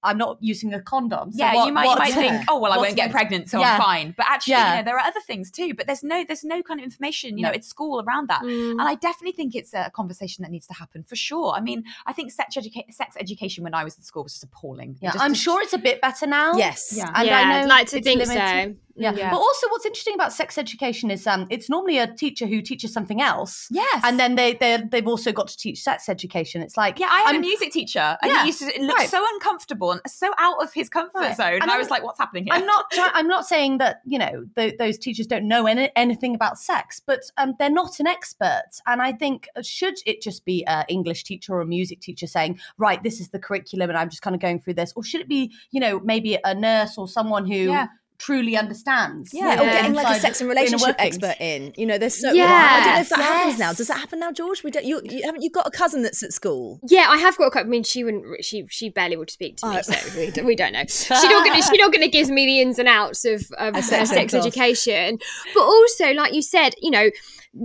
[0.00, 1.32] I'm not using a condom.
[1.32, 3.12] So yeah, what- you might, you might think, oh well, I what's won't get the-
[3.14, 3.72] pregnant, so Yeah.
[3.74, 4.14] I'm fine.
[4.16, 4.70] But actually, Yeah.
[4.74, 5.74] you know, there are other things too.
[5.74, 7.54] But there's no, there's no kind of information, you know, No.
[7.56, 8.42] at school around that.
[8.42, 8.72] Mm.
[8.78, 11.52] And I definitely think it's a conversation that needs to happen for sure.
[11.52, 14.44] I mean, I think sex, educa- sex education when I was in school was just
[14.44, 14.98] appalling.
[15.00, 16.52] Yeah, just- I'm just- sure it's a bit better now.
[16.54, 17.10] yes Yeah.
[17.12, 18.76] And yeah, I I'd like to think limited.
[18.76, 18.80] so.
[18.98, 19.12] Yeah.
[19.14, 19.30] Yeah.
[19.30, 22.92] But also what's interesting about sex education is um it's normally a teacher who teaches
[22.92, 23.68] something else.
[23.70, 24.02] Yes.
[24.04, 26.62] And then they they they've also got to teach sex education.
[26.62, 28.66] It's like Yeah, I had a I'm- a music teacher, and Yeah, he used to
[28.82, 29.08] look right.
[29.08, 31.36] so uncomfortable and so out of his comfort Right.
[31.36, 31.54] zone.
[31.54, 34.18] And, And I was like, "What's happening here?" I'm not I'm not saying that, you
[34.18, 38.06] know, th- those teachers don't know any- anything about sex, but um, they're not an
[38.06, 38.68] expert.
[38.86, 42.26] And I think uh, should it just be an English teacher or a music teacher
[42.26, 44.92] saying, right, this is the curriculum and I'm just kind of going through this?
[44.96, 47.86] Or should it be, you know, maybe a nurse or someone who Yeah.
[48.18, 49.32] Truly understands.
[49.32, 49.60] Yeah, Yeah.
[49.60, 51.16] or getting like a sex and relationship workings.
[51.16, 51.72] expert in.
[51.76, 52.32] You know, there's so.
[52.32, 52.44] Yeah.
[52.46, 53.72] I don't know if that happens now.
[53.72, 54.62] Does that happen now, George?
[54.62, 54.84] We don't.
[54.84, 55.42] You, you haven't.
[55.42, 56.80] You got a cousin that's at school.
[56.88, 57.68] Yeah, I have got a couple.
[57.68, 58.44] I mean, she wouldn't.
[58.44, 59.82] She she barely would speak to me, Oh.
[59.82, 60.84] so we, don't- we don't know.
[60.88, 61.62] She's not gonna.
[61.62, 65.18] She's not gonna give me the ins and outs of, of her sex sex, education.
[65.54, 67.10] But also, like you said, you know,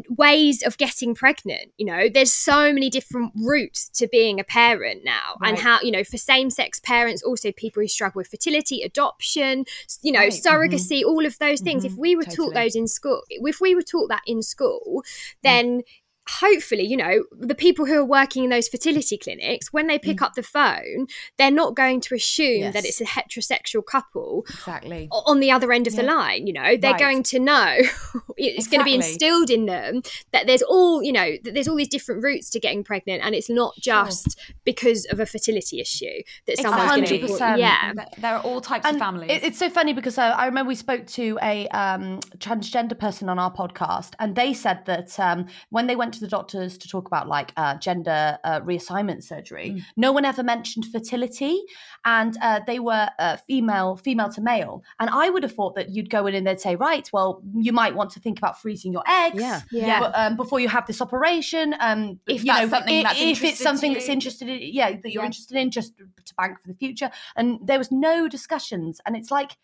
[0.10, 1.72] ways of getting pregnant.
[1.78, 5.92] You know, there's so many different routes to being a parent now, and how you
[5.92, 9.66] know for same sex parents, also people who struggle with fertility, adoption,
[10.02, 10.32] you know, Right.
[10.32, 10.48] Mm-hmm.
[10.48, 11.84] surrogacy, all of those things.
[11.84, 11.94] Mm-hmm.
[11.94, 15.36] If we were taught those in school, if we were taught that in school, mm.
[15.44, 15.82] then
[16.30, 20.21] hopefully, you know, the people who are working in those fertility clinics, when they pick
[20.21, 21.07] up the phone,
[21.38, 25.07] they're not going to assume that it's a heterosexual couple Exactly.
[25.11, 26.47] on the other end of the line.
[26.47, 26.99] You know, they're Right.
[26.99, 27.78] going to know
[28.38, 30.01] it's going to be instilled in them
[30.32, 33.36] that there's all, you know, that there's all these different routes to getting pregnant, and
[33.36, 37.34] it's not just because of a fertility issue that someone's going to be.
[37.59, 37.93] Yeah.
[37.93, 39.32] There- There are all types And of families.
[39.32, 43.28] it- it's so funny because uh, I remember we spoke to a um, transgender person
[43.30, 46.88] on our podcast, and they said that um, when they went to the doctors to
[46.88, 49.82] talk about like uh, gender uh, reassignment surgery, Mm.
[49.97, 51.61] no one ever mentioned fertility,
[52.05, 54.84] and uh, they were uh, female, female to male.
[54.99, 57.74] And I would have thought that you'd go in and they'd say, right, well, you
[57.74, 59.61] might want to think about freezing your eggs, Yeah.
[59.72, 59.99] Yeah.
[59.99, 61.76] but, um, before you have this operation.
[61.80, 64.91] Um, If you that's know, something i- that's if it's something that's interested in, yeah,
[64.91, 65.28] that you're Yeah.
[65.28, 67.09] interested in, just to bank for the future.
[67.36, 69.57] And there was no discussions, and it's like.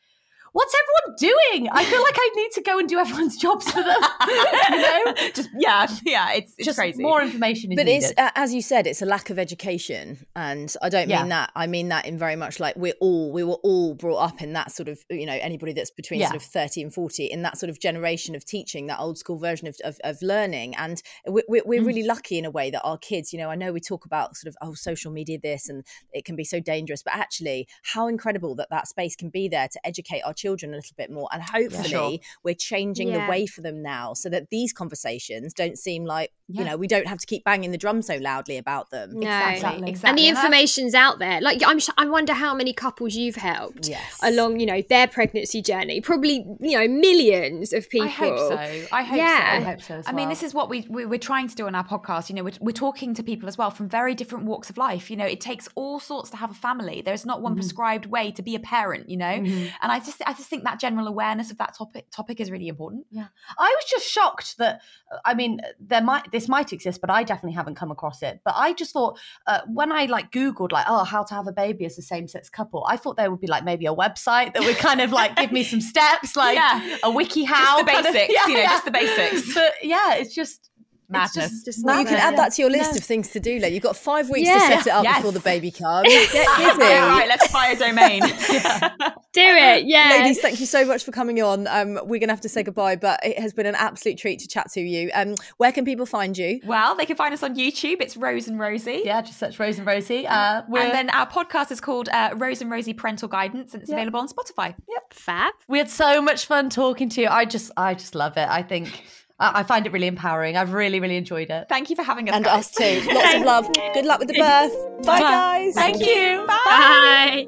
[0.54, 1.70] What's everyone doing?
[1.72, 4.02] I feel like I need to go and do everyone's jobs for them.
[4.28, 7.02] you know, just yeah, yeah, it's, it's just crazy.
[7.04, 8.04] more information is But needed.
[8.12, 11.22] it's uh, as you said, it's a lack of education, and I don't Yeah.
[11.22, 11.52] mean that.
[11.56, 14.54] I mean that in very much like we're all we were all brought up in
[14.54, 16.30] that sort of you know anybody that's between Yeah.
[16.30, 19.38] sort of thirty and forty in that sort of generation of teaching that old school
[19.38, 21.66] version of of, of learning, and we, we, Mm.
[21.66, 24.06] we're really lucky in a way that our kids, you know, I know we talk
[24.06, 27.68] about sort of oh social media this and it can be so dangerous, but actually
[27.84, 31.12] how incredible that that space can be there to educate our children a little bit
[31.12, 32.18] more, and hopefully Sure.
[32.44, 33.26] we're changing Yeah.
[33.26, 36.88] the way for them now so that these conversations don't seem like you know we
[36.88, 39.20] don't have to keep banging the drum so loudly about them.
[39.20, 39.28] No.
[39.28, 40.10] exactly, exactly.
[40.10, 41.42] And the information's out there.
[41.42, 44.20] Like I'm, sh- I wonder how many couples you've helped Yes.
[44.24, 46.02] along, you know, their pregnancy journey.
[46.02, 48.08] Probably, you know, millions of people.
[48.08, 48.58] I hope so.
[48.92, 49.38] I hope Yeah.
[49.38, 49.58] so.
[49.58, 51.68] I hope so as I mean, this is what we, we we're trying to do
[51.68, 52.30] on our podcast.
[52.30, 55.10] You know, we're, we're talking to people as well from very different walks of life.
[55.12, 57.02] You know, it takes all sorts to have a family.
[57.02, 57.60] There's not one mm-hmm.
[57.60, 59.10] prescribed way to be a parent.
[59.10, 59.68] You know, mm-hmm.
[59.82, 62.68] and I just I just think that general awareness of that topic topic is really
[62.68, 63.06] important.
[63.10, 63.28] Yeah,
[63.58, 64.82] I was just shocked that.
[65.26, 68.42] I mean, there might this might exist, but I definitely haven't come across it.
[68.46, 69.18] But I just thought
[69.48, 72.28] uh, when I like Googled like, oh, how to have a baby as a same
[72.28, 75.12] sex couple, I thought there would be like maybe a website that would kind of
[75.12, 76.98] like give me some steps, like Yeah.
[77.04, 79.54] a wiki how Just the kind of- basics, you know, just the basics.
[79.56, 80.69] But yeah, it's just
[81.10, 81.34] Madness.
[81.51, 82.97] just- Just Well, you can add that to your list No.
[82.97, 83.60] of things to do.
[83.60, 84.55] Like you've got five weeks Yeah.
[84.55, 85.18] to set it up Yes.
[85.18, 86.07] before the baby comes.
[86.07, 86.80] Get busy.
[86.80, 88.22] Yeah, right, let's buy a domain.
[89.32, 90.18] Do it, yeah.
[90.20, 91.68] Ladies, thank you so much for coming on.
[91.68, 94.39] Um, we're going to have to say goodbye, but it has been an absolute treat
[94.39, 95.12] to chat to you.
[95.14, 96.60] Um, where can people find you?
[96.66, 98.01] well, they can find us on YouTube.
[98.01, 99.03] It's Rose and Rosie.
[99.05, 100.26] yeah, just search Rose and Rosie.
[100.28, 103.91] Uh, And then our podcast is called uh, Rose and Rosie Parental Guidance, and it's
[103.91, 104.74] available on Spotify.
[104.89, 105.53] Yep, fab.
[105.68, 107.28] we had so much fun talking to you.
[107.28, 108.47] I just I just love it.
[108.49, 109.03] I think
[109.40, 110.58] I, I find it really empowering.
[110.58, 111.68] I've really really enjoyed it.
[111.70, 112.36] Thank you for having us.
[112.36, 112.68] And guys.
[112.68, 113.02] us too.
[113.14, 113.74] Lots of love.
[113.94, 115.06] Good luck with the birth.
[115.06, 115.74] Bye, guys.
[115.76, 116.46] Thank you.
[116.48, 117.48] Bye.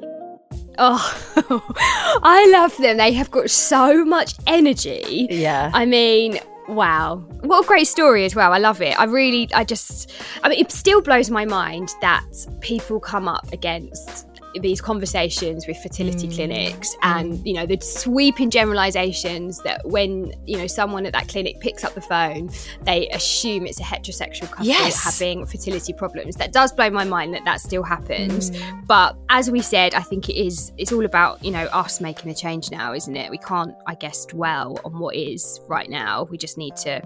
[0.78, 2.96] Oh, I love them.
[2.96, 5.26] They have got so much energy.
[5.30, 5.70] Yeah.
[5.74, 7.16] I mean, wow.
[7.42, 8.52] What a great story as well.
[8.52, 8.98] I love it.
[8.98, 10.10] I really, I just,
[10.42, 12.24] I mean, it still blows my mind that
[12.60, 14.26] people come up against
[14.60, 16.34] these conversations with fertility mm.
[16.34, 21.58] clinics and you know the sweeping generalizations that when you know someone at that clinic
[21.60, 22.50] picks up the phone
[22.82, 25.02] they assume it's a heterosexual couple Yes.
[25.02, 28.86] having fertility problems that does blow my mind that that still happens mm.
[28.86, 32.30] but as we said i think it is it's all about you know us making
[32.30, 36.24] a change now isn't it we can't i guess dwell on what is right now
[36.24, 37.02] we just need to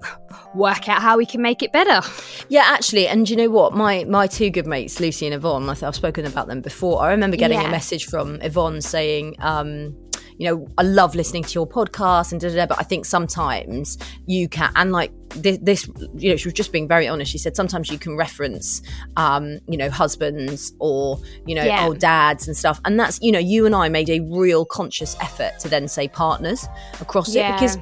[0.54, 2.00] work out how we can make it better
[2.48, 3.74] Yeah, actually, and you know what?
[3.74, 6.87] My my two good mates, Lucy and Yvonne, I've spoken about them before.
[6.96, 7.68] I remember getting Yeah.
[7.68, 9.94] a message from Yvonne saying, um,
[10.38, 13.04] you know, I love listening to your podcast and da da da, but I think
[13.04, 17.32] sometimes you can, and like this, this, you know, she was just being very honest.
[17.32, 18.80] She said sometimes you can reference,
[19.16, 21.86] um, you know, husbands or you know, Yeah.
[21.86, 25.16] old dads and stuff, and that's you know, you and I made a real conscious
[25.20, 26.66] effort to then say partners
[27.00, 27.50] across Yeah.
[27.50, 27.78] it because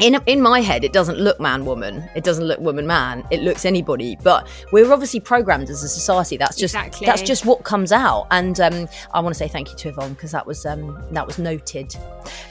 [0.00, 2.08] in in my head it doesn't look man woman.
[2.14, 3.24] It doesn't look woman man.
[3.30, 4.16] It looks anybody.
[4.22, 6.36] But we're obviously programmed as a society.
[6.36, 7.06] That's just Exactly.
[7.06, 8.26] that's just what comes out.
[8.30, 11.26] And um, i want to say thank you to yvonne because that was um, that
[11.26, 11.94] was noted.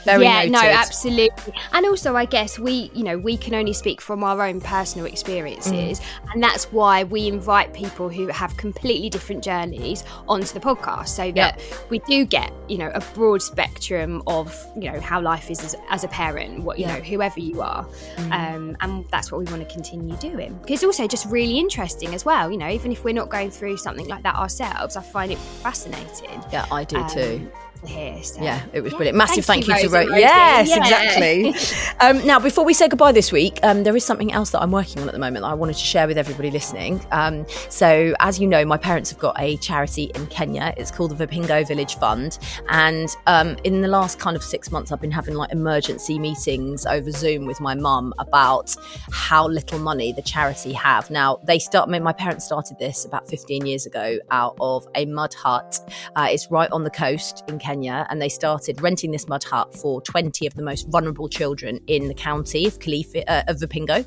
[0.05, 0.51] Very yeah, noted.
[0.51, 1.53] no, absolutely.
[1.73, 5.05] And also, I guess we, you know, we can only speak from our own personal
[5.07, 6.03] experiences, Mm.
[6.33, 11.31] and that's why we invite people who have completely different journeys onto the podcast, so
[11.33, 15.63] that we do get, you know, a broad spectrum of, you know, how life is
[15.63, 16.97] as, as a parent, what you Yeah.
[16.97, 17.85] know, whoever you are,
[18.17, 18.31] Mm.
[18.55, 20.53] um, and that's what we want to continue doing.
[20.61, 22.51] Because it's also just really interesting as well.
[22.51, 25.37] You know, even if we're not going through something like that ourselves, I find it
[25.37, 26.43] fascinating.
[26.51, 27.51] yeah i do too um, to
[27.87, 28.21] hear.
[28.23, 29.17] So, Yeah, it was brilliant.
[29.17, 30.21] Massive thank, Thank you, you, to Rosie, Ro- Rosie.
[30.21, 30.77] Yes, Yeah.
[30.77, 31.55] exactly.
[31.99, 34.71] um, now, before we say goodbye this week, um, there is something else that I'm
[34.71, 37.03] working on at the moment that I wanted to share with everybody listening.
[37.11, 40.73] Um, so, as you know, my parents have got a charity in Kenya.
[40.77, 42.37] It's called the Vipingo Village Fund,
[42.69, 46.85] and um, in the last kind of six months, I've been having like emergency meetings
[46.85, 48.75] over Zoom with my mum about
[49.11, 51.09] how little money the charity have.
[51.09, 51.89] Now, they start.
[51.89, 55.79] My my parents started this about 15 years ago out of a mud hut.
[56.15, 59.73] Uh, it's right on the coast in Kenya, and they started renting this mud hut
[59.75, 64.05] for 20 of the most vulnerable children in the county of Kilifi, uh, of Vipingo.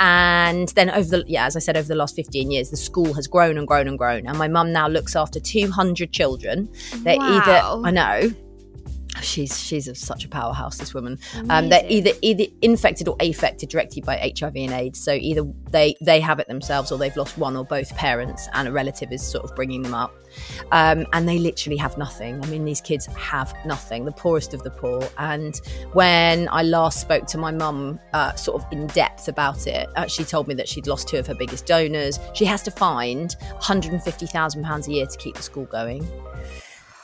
[0.00, 3.14] And then over the yeah, as I said, over the last 15 years, the school
[3.14, 4.26] has grown and grown and grown.
[4.26, 6.68] And my mum now looks after 200 children.
[6.98, 7.80] They're Wow.
[7.82, 8.30] either I know.
[9.22, 10.78] She's she's a, such a powerhouse.
[10.78, 11.18] This woman.
[11.50, 15.00] Um, they're either either infected or affected directly by HIV and AIDS.
[15.00, 18.68] So either they they have it themselves, or they've lost one or both parents, and
[18.68, 20.14] a relative is sort of bringing them up.
[20.72, 22.42] Um, and they literally have nothing.
[22.42, 25.06] I mean, these kids have nothing, the poorest of the poor.
[25.18, 25.60] And
[25.92, 30.06] when I last spoke to my mum, uh, sort of in depth about it, uh,
[30.06, 32.18] she told me that she'd lost two of her biggest donors.
[32.34, 36.08] She has to find £150,000 a year to keep the school going.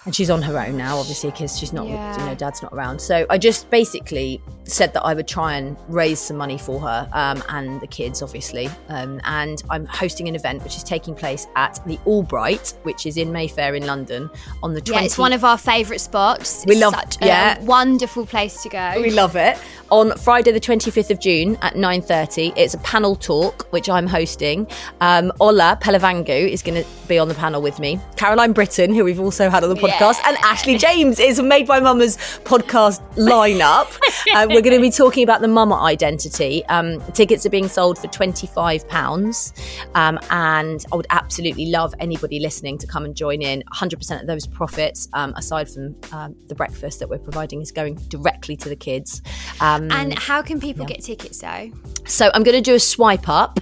[0.06, 2.18] And she's on her own now, obviously, because she's not, Yeah.
[2.18, 3.00] you know, dad's not around.
[3.00, 4.40] So I just basically
[4.72, 8.22] said that I would try and raise some money for her um, and the kids,
[8.22, 8.68] obviously.
[8.88, 13.16] Um, and I'm hosting an event which is taking place at the Albright, which is
[13.16, 14.30] in Mayfair in London,
[14.62, 14.92] on the 20th.
[14.94, 16.64] Yeah, it's one of our favourite spots.
[16.66, 17.60] We It's love- such a yeah.
[17.64, 18.94] wonderful place to go.
[18.96, 19.58] We love it.
[19.90, 24.66] On Friday, the 25th of June at 9.30, it's a panel talk, which I'm hosting.
[25.00, 27.98] Um, Ola Pelavangu is going to be on the panel with me.
[28.16, 31.80] Caroline Britton, who we've also had on the podcast, and Ashley James is Made by
[31.80, 33.98] Mama's podcast lineup.
[34.34, 36.62] uh, we're going to be talking about the mama identity.
[36.66, 39.88] Um, tickets are being sold for £25.
[39.94, 43.62] Um, and I would absolutely love anybody listening to come and join in.
[43.72, 47.94] 100% of those profits, um, aside from um, the breakfast that we're providing, is going
[48.08, 49.22] directly to the kids.
[49.62, 51.70] Um, And how can people get tickets though?
[52.04, 53.60] so I'm going to do a swipe up.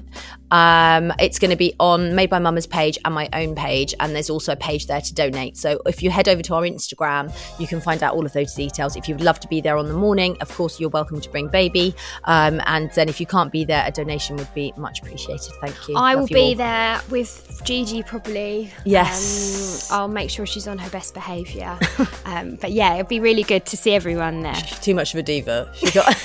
[0.50, 4.14] Um, it's going to be on Made by Mama's page and my own page, and
[4.14, 5.56] there's also a page there to donate.
[5.56, 8.54] So if you head over to our Instagram, you can find out all of those
[8.54, 8.96] details.
[8.96, 11.48] If you'd love to be there on the morning, of course you're welcome to bring
[11.48, 11.94] baby.
[12.24, 15.52] Um, and then if you can't be there, a donation would be much appreciated.
[15.60, 15.96] Thank you.
[15.96, 16.54] I Love will you be all.
[16.56, 18.70] there with Gigi probably.
[18.84, 19.90] Yes.
[19.90, 21.78] Um, I'll make sure she's on her best behaviour.
[22.24, 24.54] um, but yeah, it'd be really good to see everyone there.
[24.54, 25.70] She's Too much of a diva.
[25.74, 26.14] She got.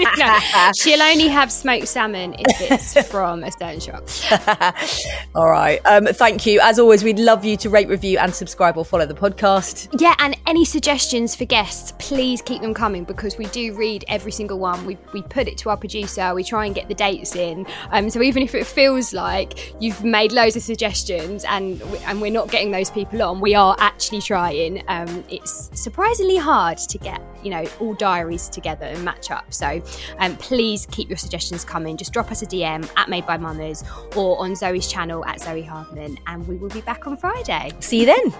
[0.18, 0.38] No,
[0.76, 3.50] she'll only have smoked salmon if it's from a
[5.34, 5.80] all right.
[5.84, 6.60] Um, thank you.
[6.62, 9.88] As always, we'd love you to rate, review, and subscribe or follow the podcast.
[10.00, 14.32] Yeah, and any suggestions for guests, please keep them coming because we do read every
[14.32, 14.84] single one.
[14.86, 17.66] We, we put it to our producer, we try and get the dates in.
[17.90, 22.20] Um, so even if it feels like you've made loads of suggestions and we- and
[22.20, 24.82] we're not getting those people on, we are actually trying.
[24.88, 29.52] Um, it's surprisingly hard to get you know all diaries together and match up.
[29.52, 29.82] So
[30.18, 31.96] um, please keep your suggestions coming.
[31.96, 33.84] Just drop us a DM at Made by Mamas
[34.16, 37.70] or on Zoe's channel at Zoe Hardman, and we will be back on Friday.
[37.80, 38.32] See you then.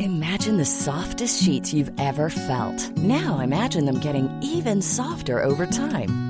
[0.00, 2.96] Imagine the softest sheets you've ever felt.
[2.96, 6.29] Now imagine them getting even softer over time.